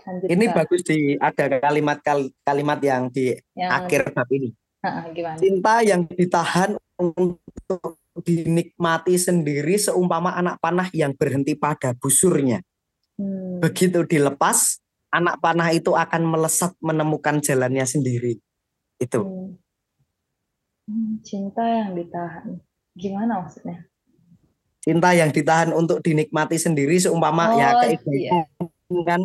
[0.00, 1.98] Lanjut, ini bagus di ada kalimat
[2.44, 4.50] kalimat yang di yang, akhir bab ini.
[5.12, 5.36] gimana?
[5.36, 12.64] Cinta yang ditahan untuk dinikmati sendiri seumpama anak panah yang berhenti pada busurnya.
[13.20, 13.60] Hmm.
[13.60, 14.80] Begitu dilepas,
[15.12, 18.40] anak panah itu akan melesat menemukan jalannya sendiri.
[18.96, 19.20] Itu.
[19.20, 19.50] Hmm.
[20.88, 22.56] hmm cinta yang ditahan.
[22.96, 23.84] Gimana maksudnya?
[24.80, 28.40] Cinta yang ditahan untuk dinikmati sendiri seumpama ya oh, ya kayak iya.
[29.04, 29.20] kan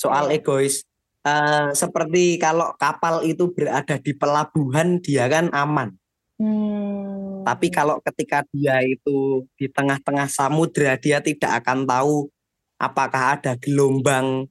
[0.00, 0.40] soal iya.
[0.40, 0.80] egois.
[1.20, 5.92] Uh, seperti kalau kapal itu berada di pelabuhan dia kan aman.
[6.40, 7.44] Hmm.
[7.44, 12.32] Tapi kalau ketika dia itu di tengah-tengah samudra dia tidak akan tahu
[12.80, 14.48] apakah ada gelombang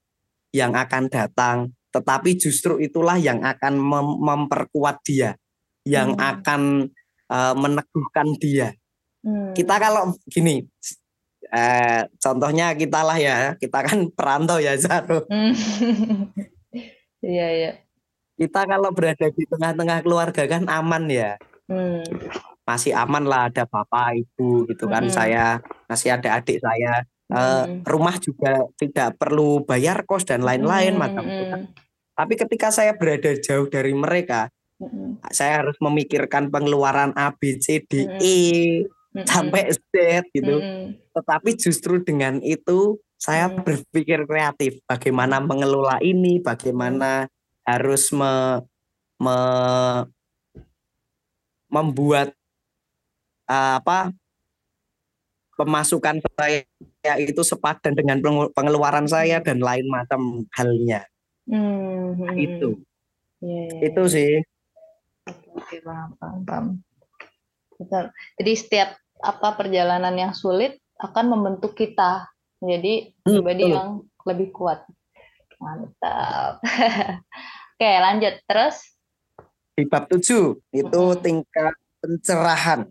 [0.54, 1.74] yang akan datang.
[1.90, 5.34] Tetapi justru itulah yang akan mem memperkuat dia,
[5.90, 6.22] yang hmm.
[6.22, 6.62] akan
[7.34, 8.78] uh, meneguhkan dia.
[9.26, 9.58] Hmm.
[9.58, 10.62] Kita kalau gini,
[11.50, 15.26] eh, contohnya kita lah ya, kita kan perantau ya Zaro.
[15.28, 15.54] Hmm.
[17.20, 17.72] Iya iya.
[18.40, 21.36] Kita kalau berada di tengah-tengah keluarga kan aman ya.
[21.68, 22.00] Hmm.
[22.64, 25.14] Masih aman lah ada bapak ibu gitu kan hmm.
[25.14, 25.60] saya
[25.92, 27.04] masih ada adik saya.
[27.30, 27.86] Eh, hmm.
[27.86, 31.02] rumah juga tidak perlu bayar kos dan lain-lain hmm.
[31.02, 31.62] macam itu kan.
[32.16, 34.50] Tapi ketika saya berada jauh dari mereka,
[34.82, 35.24] hmm.
[35.30, 38.18] saya harus memikirkan pengeluaran A, B, C, D, hmm.
[38.18, 38.38] E,
[39.16, 39.28] mm-hmm.
[39.28, 39.94] sampai Z
[40.34, 40.56] gitu.
[40.60, 41.14] Mm-hmm.
[41.16, 43.64] Tetapi justru dengan itu saya mm-hmm.
[43.66, 47.28] berpikir kreatif bagaimana mengelola ini, bagaimana
[47.68, 48.64] harus me,
[49.22, 49.38] me,
[51.70, 52.34] membuat
[53.46, 54.10] uh, apa
[55.54, 56.64] pemasukan saya
[57.20, 58.24] itu sepadan dengan
[58.56, 61.04] pengeluaran saya dan lain macam halnya.
[61.50, 62.34] Mm-hmm.
[62.40, 62.70] Itu.
[63.40, 64.14] Yeah, yeah, Itu iya.
[64.16, 64.32] sih.
[65.56, 66.66] Oke, paham, paham, paham.
[67.80, 68.12] Betul.
[68.36, 68.90] Jadi setiap
[69.24, 72.28] apa perjalanan yang sulit akan membentuk kita
[72.60, 73.90] menjadi hmm, pribadi hmm, yang
[74.28, 74.84] lebih kuat.
[75.64, 76.60] Mantap.
[77.80, 78.76] Oke, lanjut terus.
[79.80, 81.20] Di bab 7 itu hmm.
[81.24, 82.84] tingkat pencerahan.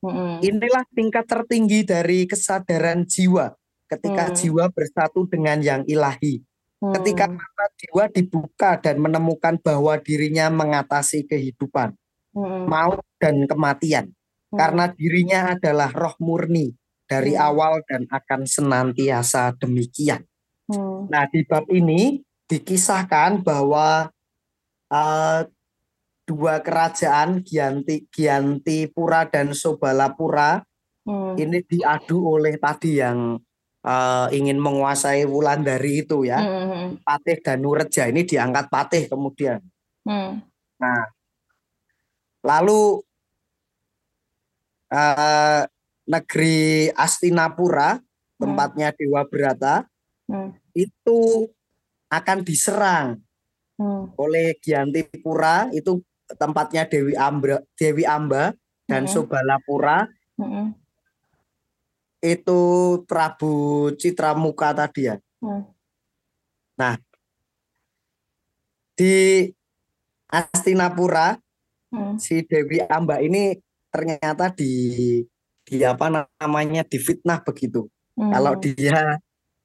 [0.00, 0.40] Hmm.
[0.40, 3.52] Inilah tingkat tertinggi dari kesadaran jiwa
[3.92, 4.36] ketika hmm.
[4.40, 6.40] jiwa bersatu dengan yang ilahi.
[6.80, 6.96] Hmm.
[6.96, 11.92] Ketika mata jiwa dibuka dan menemukan bahwa dirinya mengatasi kehidupan,
[12.32, 12.64] hmm.
[12.64, 14.08] maut dan kematian
[14.50, 16.74] karena dirinya adalah roh murni
[17.06, 17.42] dari hmm.
[17.42, 20.22] awal dan akan senantiasa demikian.
[20.70, 21.10] Hmm.
[21.10, 24.10] Nah, di bab ini dikisahkan bahwa
[24.90, 25.40] uh,
[26.26, 30.62] dua kerajaan Gianti Gianti Pura dan Sobalapura
[31.06, 31.34] hmm.
[31.34, 33.34] ini diadu oleh tadi yang
[33.82, 36.38] uh, ingin menguasai Wulandari itu ya.
[36.38, 36.50] Hmm.
[36.50, 36.90] hmm, hmm.
[37.02, 39.58] Patih dan Nureja ini diangkat Patih kemudian.
[40.06, 40.38] Hmm.
[40.78, 41.02] Nah,
[42.46, 43.02] lalu
[44.90, 45.62] uh,
[46.10, 48.02] negeri Astinapura,
[48.36, 48.96] tempatnya hmm.
[48.98, 49.74] Dewa Berata,
[50.26, 50.50] hmm.
[50.74, 51.50] itu
[52.10, 53.22] akan diserang
[53.78, 54.18] hmm.
[54.18, 56.02] oleh Gianti Pura itu
[56.34, 58.50] tempatnya Dewi Amba Dewi Amba
[58.84, 59.12] dan hmm.
[59.14, 60.74] Sobalapura hmm.
[62.20, 62.60] itu
[63.06, 65.16] Prabu Citra Muka tadi ya.
[65.38, 65.64] Hmm.
[66.76, 66.98] Nah
[68.98, 69.46] di
[70.26, 71.38] Astinapura
[71.94, 72.18] hmm.
[72.18, 73.54] si Dewi Amba ini
[73.90, 74.72] ternyata di
[75.66, 77.86] di apa namanya difitnah begitu.
[78.18, 78.30] Hmm.
[78.32, 79.18] Kalau dia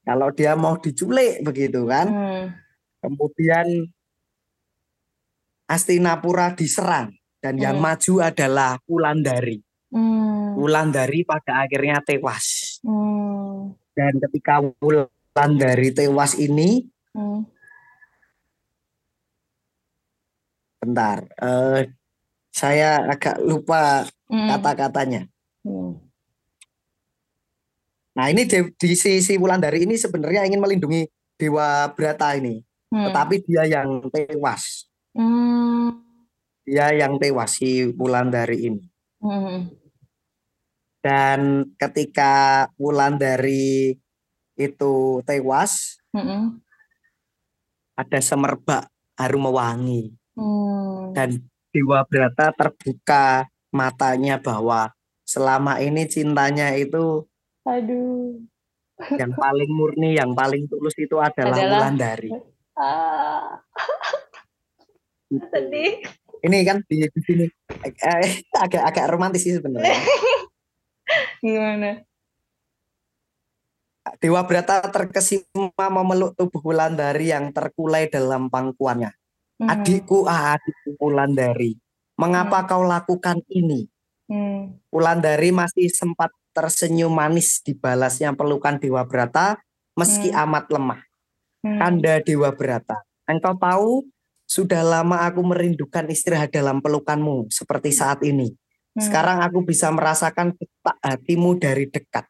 [0.05, 2.07] kalau dia mau diculik begitu kan.
[2.09, 2.45] Hmm.
[3.01, 3.89] Kemudian
[5.65, 7.09] Astinapura diserang
[7.41, 7.63] dan hmm.
[7.65, 9.61] yang maju adalah Wulandari.
[9.89, 10.53] Hmm.
[10.57, 12.77] Wulandari pada akhirnya tewas.
[12.85, 13.73] Hmm.
[13.97, 16.85] Dan ketika Wulandari tewas ini,
[17.17, 17.41] hmm.
[20.85, 21.81] bentar, uh,
[22.55, 24.47] saya agak lupa hmm.
[24.55, 25.27] kata-katanya.
[25.67, 25.99] Hmm.
[28.15, 31.03] Nah ini di, di sisi Wulandari ini sebenarnya ingin melindungi
[31.35, 32.63] Dewa Brata ini,
[32.95, 33.11] hmm.
[33.11, 34.87] tetapi dia yang tewas.
[35.11, 35.99] Hmm.
[36.63, 38.87] Dia yang tewas si Wulandari ini.
[39.19, 39.67] Hmm.
[41.03, 43.99] Dan ketika Wulandari
[44.55, 46.63] itu tewas, hmm.
[47.99, 48.87] ada semerbak
[49.19, 50.15] harum mewangi.
[50.39, 51.11] Hmm.
[51.11, 51.43] Dan
[51.75, 54.95] Dewa Brata terbuka matanya bahwa
[55.27, 57.27] selama ini cintanya itu
[57.67, 58.39] aduh.
[59.19, 61.83] yang paling murni yang paling tulus itu adalah, adalah...
[61.83, 62.31] Wulandari.
[62.79, 63.59] Ah.
[65.51, 65.99] sedih.
[66.47, 67.45] Ini kan di, di sini
[67.83, 69.99] eh, agak agak romantis sih sebenarnya.
[71.43, 72.07] Gimana?
[74.23, 79.11] Dewa Brata terkesima memeluk tubuh Wulandari yang terkulai dalam pangkuannya.
[79.55, 79.71] Hmm.
[79.71, 81.79] Adikku, ah, adikku Wulandari,
[82.19, 82.67] mengapa hmm.
[82.67, 83.87] kau lakukan ini?
[84.27, 84.75] Hmm.
[84.91, 89.59] Wulandari masih sempat tersenyum manis dibalasnya pelukan Dewa Brata
[89.95, 90.43] meski hmm.
[90.43, 91.01] amat lemah.
[91.63, 91.77] Hmm.
[91.79, 93.91] Kanda Dewa Brata, engkau tahu
[94.45, 98.51] sudah lama aku merindukan istirahat dalam pelukanmu seperti saat ini.
[98.95, 99.03] Hmm.
[99.03, 102.27] Sekarang aku bisa merasakan detak hatimu dari dekat.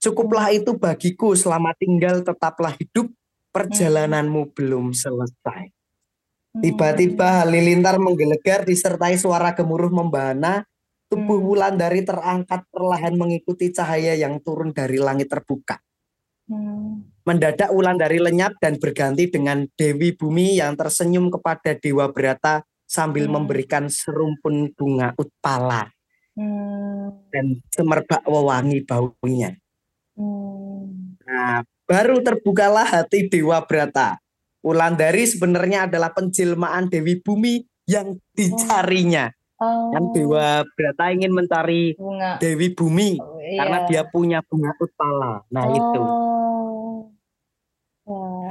[0.00, 3.10] Cukuplah itu bagiku selama tinggal tetaplah hidup
[3.52, 4.52] perjalananmu hmm.
[4.54, 5.75] belum selesai.
[6.62, 10.64] Tiba-tiba halilintar menggelegar disertai suara gemuruh membana.
[11.06, 11.46] Tubuh hmm.
[11.46, 15.78] Wulandari terangkat perlahan mengikuti cahaya yang turun dari langit terbuka.
[16.50, 17.06] Hmm.
[17.22, 23.34] Mendadak Wulandari lenyap dan berganti dengan Dewi Bumi yang tersenyum kepada Dewa Berata sambil hmm.
[23.38, 25.90] memberikan serumpun bunga utpala
[26.34, 27.30] hmm.
[27.30, 29.54] dan semerbak wewangi baunya.
[30.18, 31.18] Hmm.
[31.22, 34.18] Nah, baru terbukalah hati Dewa Brata
[34.66, 39.30] Wulandari sebenarnya adalah penjelmaan Dewi Bumi yang dicarinya.
[39.62, 39.94] Oh.
[39.94, 42.42] Yang Dewa Brata ingin mencari bunga.
[42.42, 43.62] Dewi Bumi oh, iya.
[43.62, 45.46] karena dia punya bunga utpala.
[45.54, 45.78] Nah, oh.
[45.78, 46.02] itu.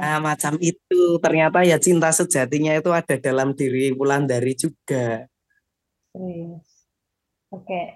[0.00, 1.20] Nah, macam itu.
[1.20, 5.28] Ternyata ya cinta sejatinya itu ada dalam diri Wulandari juga.
[6.16, 6.48] Oke.
[7.52, 7.86] Okay.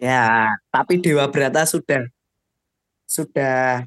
[0.00, 2.04] Ya, tapi Dewa Brata sudah
[3.08, 3.84] sudah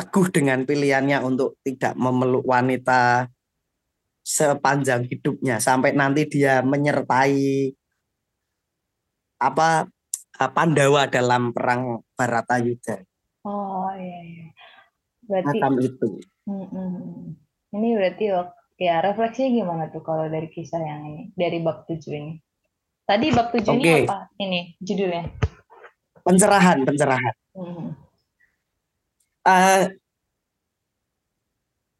[0.00, 3.28] teguh dengan pilihannya untuk tidak memeluk wanita
[4.24, 7.68] sepanjang hidupnya sampai nanti dia menyertai
[9.44, 9.84] apa
[10.40, 13.04] eh, Pandawa dalam perang Baratayuda.
[13.44, 14.46] Oh iya iya.
[15.28, 16.08] Berarti Macam itu.
[16.48, 16.92] Mm -mm.
[17.76, 18.24] Ini berarti
[18.80, 22.32] ya refleksinya gimana tuh kalau dari kisah yang ini dari bab tujuh ini?
[23.04, 23.84] Tadi bab tujuh okay.
[23.84, 24.18] ini apa?
[24.40, 25.24] Ini judulnya?
[26.24, 27.34] Pencerahan, pencerahan.
[27.52, 28.09] Mm -hmm
[29.46, 29.82] uh,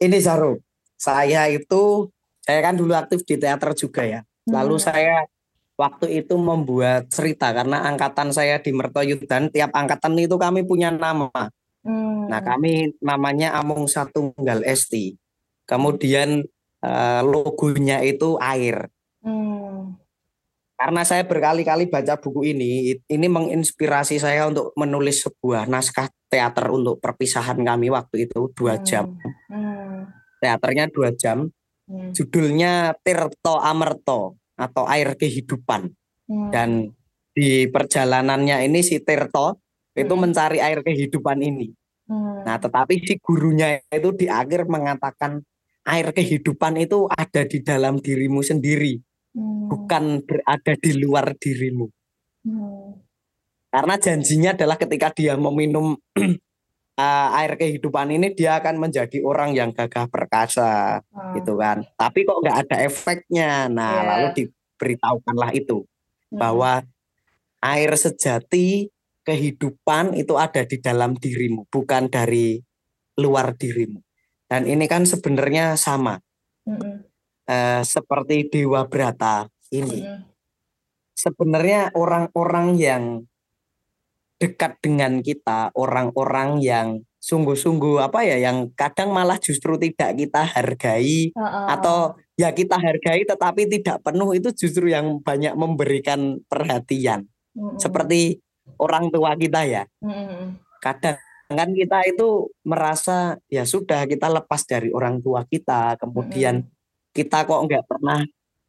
[0.01, 0.61] ini Zaro,
[0.97, 2.09] saya itu
[2.41, 4.21] saya kan dulu aktif di teater juga ya.
[4.49, 4.85] Lalu hmm.
[4.85, 5.17] saya
[5.77, 11.31] waktu itu membuat cerita karena angkatan saya di Mertoyudan tiap angkatan itu kami punya nama.
[11.81, 12.29] Hmm.
[12.29, 15.17] Nah kami namanya Amung Satu Tunggal Esti.
[15.65, 16.45] Kemudian
[16.85, 18.89] uh, logonya itu air.
[19.25, 19.97] Hmm.
[20.81, 26.97] Karena saya berkali-kali baca buku ini, ini menginspirasi saya untuk menulis sebuah naskah teater untuk
[27.05, 28.85] perpisahan kami waktu itu dua hmm.
[28.89, 29.13] jam.
[29.53, 30.09] Hmm.
[30.41, 31.53] Teaternya dua jam.
[31.85, 32.17] Hmm.
[32.17, 35.93] Judulnya Tirto Amerto atau Air Kehidupan.
[36.33, 36.49] Hmm.
[36.49, 36.89] Dan
[37.37, 39.61] di perjalanannya ini si Tirto
[39.93, 40.01] hmm.
[40.01, 41.69] itu mencari air kehidupan ini.
[42.09, 42.41] Hmm.
[42.49, 45.45] Nah, tetapi si gurunya itu di akhir mengatakan
[45.85, 48.97] air kehidupan itu ada di dalam dirimu sendiri,
[49.35, 49.69] hmm.
[49.71, 51.87] bukan berada di luar dirimu.
[52.47, 52.99] Hmm.
[53.71, 59.71] Karena janjinya adalah ketika dia meminum uh, air kehidupan ini dia akan menjadi orang yang
[59.71, 61.39] gagah perkasa hmm.
[61.39, 61.87] gitu kan.
[61.95, 63.71] Tapi kok nggak ada efeknya.
[63.71, 64.07] Nah, yeah.
[64.07, 66.39] lalu diberitahukanlah itu hmm.
[66.39, 66.83] bahwa
[67.61, 72.59] air sejati kehidupan itu ada di dalam dirimu, bukan dari
[73.21, 74.01] luar dirimu.
[74.51, 76.19] Dan ini kan sebenarnya sama.
[76.67, 76.95] Mm -mm.
[77.51, 80.07] Uh, seperti Dewa Brata ini.
[81.19, 83.05] Sebenarnya orang-orang yang
[84.39, 91.29] dekat dengan kita, orang-orang yang sungguh-sungguh apa ya yang kadang malah justru tidak kita hargai
[91.37, 91.67] uh -uh.
[91.77, 97.77] atau ya kita hargai tetapi tidak penuh itu justru yang banyak memberikan perhatian uh -uh.
[97.77, 98.41] seperti
[98.81, 100.45] orang tua kita ya uh -uh.
[100.81, 101.21] kadang
[101.53, 106.80] kan kita itu merasa ya sudah kita lepas dari orang tua kita kemudian uh -uh.
[107.17, 108.21] Kita kok nggak pernah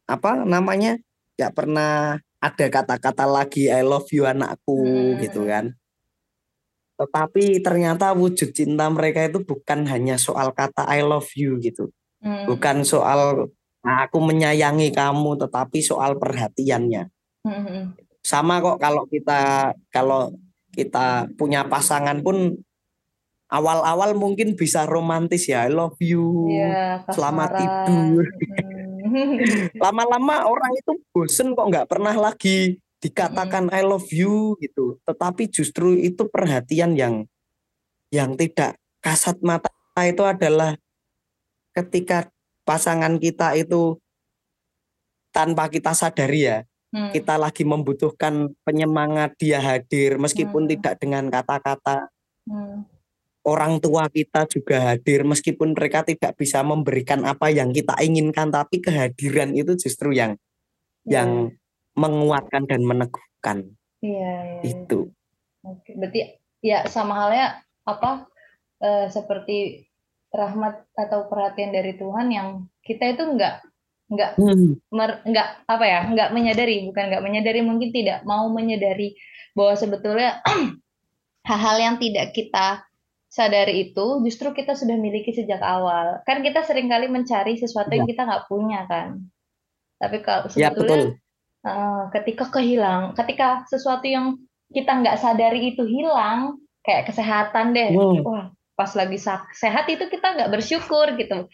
[0.06, 0.98] apa namanya
[1.38, 5.14] nggak pernah ada kata-kata lagi I love you anakku -uh.
[5.22, 5.76] gitu kan
[7.02, 11.90] tetapi ternyata wujud cinta mereka itu bukan hanya soal kata I love you gitu.
[12.22, 12.46] Hmm.
[12.46, 13.50] Bukan soal
[13.82, 17.10] nah, aku menyayangi kamu tetapi soal perhatiannya.
[17.42, 17.98] Hmm.
[18.22, 20.30] Sama kok kalau kita kalau
[20.70, 22.54] kita punya pasangan pun
[23.52, 26.48] awal-awal mungkin bisa romantis ya I love you.
[26.48, 28.24] Yeah, selamat tidur.
[28.24, 28.72] Hmm.
[29.84, 35.98] Lama-lama orang itu bosen kok nggak pernah lagi dikatakan I love you gitu, tetapi justru
[35.98, 37.26] itu perhatian yang
[38.14, 39.72] yang tidak kasat mata
[40.06, 40.78] itu adalah
[41.74, 42.30] ketika
[42.62, 43.98] pasangan kita itu
[45.34, 46.58] tanpa kita sadari ya,
[46.94, 47.10] hmm.
[47.10, 50.70] kita lagi membutuhkan penyemangat dia hadir meskipun hmm.
[50.78, 52.06] tidak dengan kata-kata.
[52.46, 52.86] Hmm.
[53.42, 58.78] Orang tua kita juga hadir meskipun mereka tidak bisa memberikan apa yang kita inginkan tapi
[58.78, 60.38] kehadiran itu justru yang
[61.02, 61.26] yeah.
[61.26, 61.30] yang
[61.98, 63.74] menguatkan dan meneguhkan.
[63.98, 64.62] Iya, iya.
[64.62, 65.10] Itu.
[65.62, 68.30] Oke, berarti ya sama halnya apa
[68.82, 69.86] uh, seperti
[70.30, 72.48] rahmat atau perhatian dari Tuhan yang
[72.82, 73.62] kita itu enggak
[74.08, 74.80] enggak hmm.
[74.92, 79.16] mer, enggak apa ya enggak menyadari bukan enggak menyadari mungkin tidak mau menyadari
[79.52, 80.40] bahwa sebetulnya
[81.48, 82.84] hal-hal yang tidak kita
[83.32, 88.04] sadari itu justru kita sudah miliki sejak awal kan kita sering kali mencari sesuatu ya.
[88.04, 89.24] yang kita nggak punya kan
[89.96, 91.22] tapi kalau ya, sebetulnya ya,
[91.62, 94.34] Uh, ketika kehilang, ketika sesuatu yang
[94.74, 98.26] kita nggak sadari itu hilang, kayak kesehatan deh, hmm.
[98.26, 99.14] wah pas lagi
[99.54, 101.46] sehat itu kita nggak bersyukur gitu,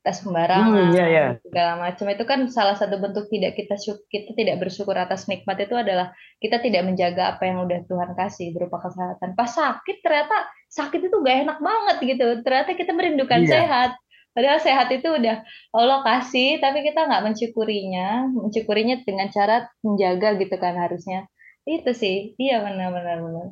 [0.00, 1.28] tes sembarangan, hmm, yeah, yeah.
[1.44, 3.76] segala macam itu kan salah satu bentuk tidak kita
[4.08, 8.56] kita tidak bersyukur atas nikmat itu adalah kita tidak menjaga apa yang udah Tuhan kasih
[8.56, 9.36] berupa kesehatan.
[9.36, 13.50] Pas sakit ternyata sakit itu gak enak banget gitu, ternyata kita merindukan yeah.
[13.50, 13.90] sehat
[14.30, 15.42] Padahal sehat itu udah
[15.74, 21.26] Allah kasih, tapi kita nggak mensyukurinya, mensyukurinya dengan cara menjaga gitu kan harusnya.
[21.66, 23.48] Itu sih, iya benar-benar benar.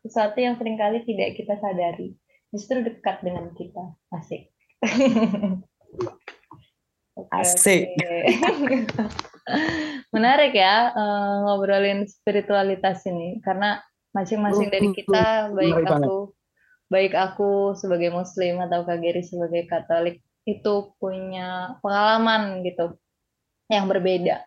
[0.00, 2.16] Sesuatu yang sering kali tidak kita sadari,
[2.48, 3.92] justru dekat dengan kita.
[4.08, 4.48] Asik.
[7.36, 7.92] Asik.
[10.16, 13.84] Menarik ya uh, ngobrolin spiritualitas ini, karena
[14.16, 16.32] masing-masing dari kita, baik aku
[16.92, 23.00] baik aku sebagai muslim atau Kak Geri sebagai katolik itu punya pengalaman gitu
[23.72, 24.44] yang berbeda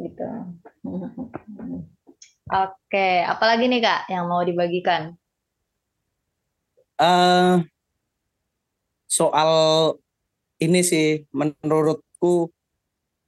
[0.00, 0.28] gitu.
[2.50, 5.14] Oke, apalagi nih Kak yang mau dibagikan?
[6.96, 7.62] Uh,
[9.04, 9.52] soal
[10.60, 12.48] ini sih menurutku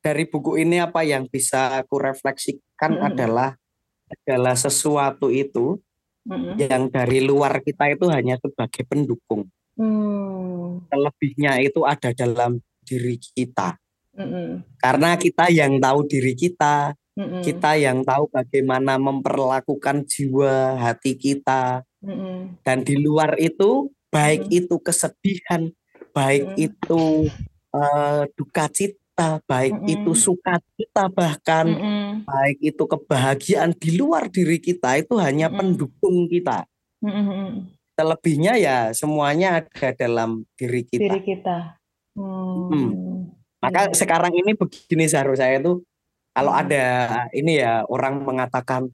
[0.03, 3.09] dari buku ini apa yang bisa aku refleksikan -hmm.
[3.13, 3.51] adalah
[4.13, 5.81] adalah sesuatu itu
[6.27, 6.55] mm-hmm.
[6.59, 9.49] yang dari luar kita itu hanya sebagai pendukung.
[9.79, 10.87] Mm.
[10.89, 13.79] Selebihnya itu ada dalam diri kita.
[14.13, 14.77] Mm-hmm.
[14.77, 17.43] Karena kita yang tahu diri kita, mm-hmm.
[17.43, 21.83] kita yang tahu bagaimana memperlakukan jiwa hati kita.
[22.05, 22.63] Mm-hmm.
[22.67, 24.59] Dan di luar itu, baik mm-hmm.
[24.63, 25.63] itu kesedihan,
[26.13, 26.67] baik mm-hmm.
[26.69, 27.03] itu
[27.73, 29.95] uh, duka cita baik mm -hmm.
[29.95, 31.81] itu sukacita bahkan mm
[32.21, 32.29] -hmm.
[32.29, 35.59] baik itu kebahagiaan di luar diri kita itu hanya mm -hmm.
[35.61, 36.69] pendukung kita.
[37.01, 37.49] Mm -hmm.
[37.93, 41.09] Terlebihnya ya semuanya ada dalam diri kita.
[41.09, 41.83] Diri kita.
[42.13, 42.69] Hmm.
[42.69, 42.93] Hmm.
[43.63, 43.97] Maka yeah.
[43.97, 45.81] sekarang ini begini seharusnya saya itu
[46.33, 46.63] kalau hmm.
[46.67, 46.85] ada
[47.33, 48.89] ini ya orang mengatakan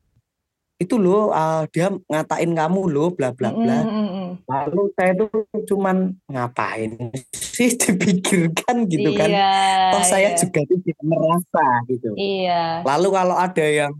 [0.78, 3.82] itu loh uh, dia ngatain kamu loh bla bla bla.
[3.82, 4.28] Mm, -hmm.
[4.46, 5.30] Lalu saya tuh
[5.66, 9.26] cuman ngapain sih dipikirkan gitu kan.
[9.26, 9.50] iya,
[9.90, 9.92] kan.
[9.98, 10.38] Toh saya iya.
[10.38, 12.10] juga tidak merasa gitu.
[12.14, 12.86] Iya.
[12.86, 13.92] Lalu kalau ada yang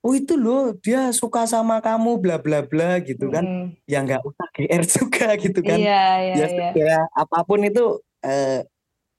[0.00, 3.32] oh itu loh dia suka sama kamu bla bla bla gitu mm.
[3.36, 3.44] kan.
[3.84, 5.76] Ya nggak usah GR juga gitu kan.
[5.76, 6.68] Iya, iya, ya iya.
[6.72, 8.64] sudah apa pun itu eh,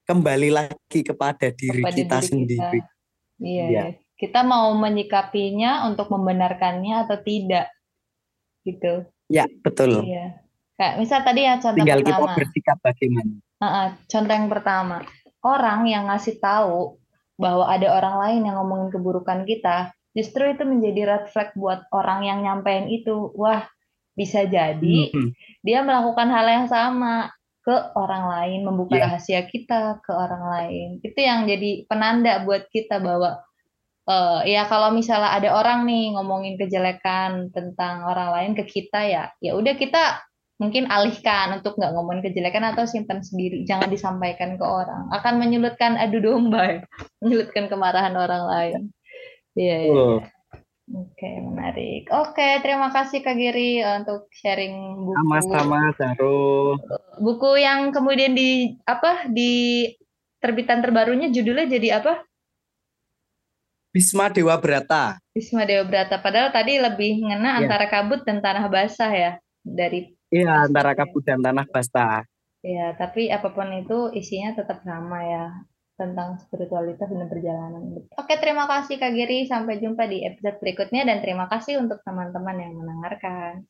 [0.09, 2.79] kembali lagi kepada diri kepada kita diri sendiri.
[2.81, 2.93] Kita.
[3.39, 3.85] Iya, ya.
[4.19, 7.71] Kita mau menyikapinya untuk membenarkannya atau tidak
[8.67, 9.07] gitu.
[9.31, 10.03] Ya betul.
[10.03, 10.43] Iya.
[10.75, 13.33] Kayak misal tadi yang contoh tinggal pertama, kita bersikap bagaimana.
[13.59, 14.97] Uh -uh, contoh yang pertama.
[15.39, 16.99] Orang yang ngasih tahu
[17.39, 22.27] bahwa ada orang lain yang ngomongin keburukan kita justru itu menjadi red flag buat orang
[22.27, 23.31] yang nyampein itu.
[23.39, 23.63] Wah
[24.19, 25.29] bisa jadi mm -hmm.
[25.63, 27.31] dia melakukan hal yang sama
[27.63, 29.07] ke orang lain, membuka yeah.
[29.07, 30.87] rahasia kita ke orang lain.
[30.99, 33.39] Itu yang jadi penanda buat kita bahwa
[34.09, 39.23] uh, ya kalau misalnya ada orang nih ngomongin kejelekan tentang orang lain ke kita ya,
[39.37, 40.25] ya udah kita
[40.59, 45.07] mungkin alihkan untuk nggak ngomongin kejelekan atau simpan sendiri, jangan disampaikan ke orang.
[45.15, 46.79] Akan menyulitkan adu domba, ya.
[47.23, 48.81] menyulitkan kemarahan orang lain.
[49.55, 49.69] Iya.
[49.69, 50.19] Yeah, yeah.
[50.89, 52.09] Oke, menarik.
[52.09, 55.21] Oke, terima kasih Kak Giri uh, untuk sharing buku.
[55.21, 56.81] Sama-sama, Zaro.
[57.21, 59.85] Buku yang kemudian di apa di
[60.41, 62.25] terbitan terbarunya judulnya jadi apa?
[63.89, 65.17] Bisma Dewa Brata.
[65.33, 66.21] Bisma Dewa Brata.
[66.21, 67.65] Padahal tadi lebih mengena ya.
[67.65, 69.31] antara kabut dan tanah basah ya
[69.65, 70.13] dari.
[70.29, 72.21] Iya, antara kabut dan tanah basah.
[72.61, 75.45] Ya, tapi apa pun itu isinya tetap sama ya
[75.97, 78.05] tentang spiritualitas dan perjalanan.
[78.13, 79.49] Oke, terima kasih Kak Giri.
[79.49, 83.65] Sampai jumpa di episode berikutnya dan terima kasih untuk teman-teman yang mendengarkan.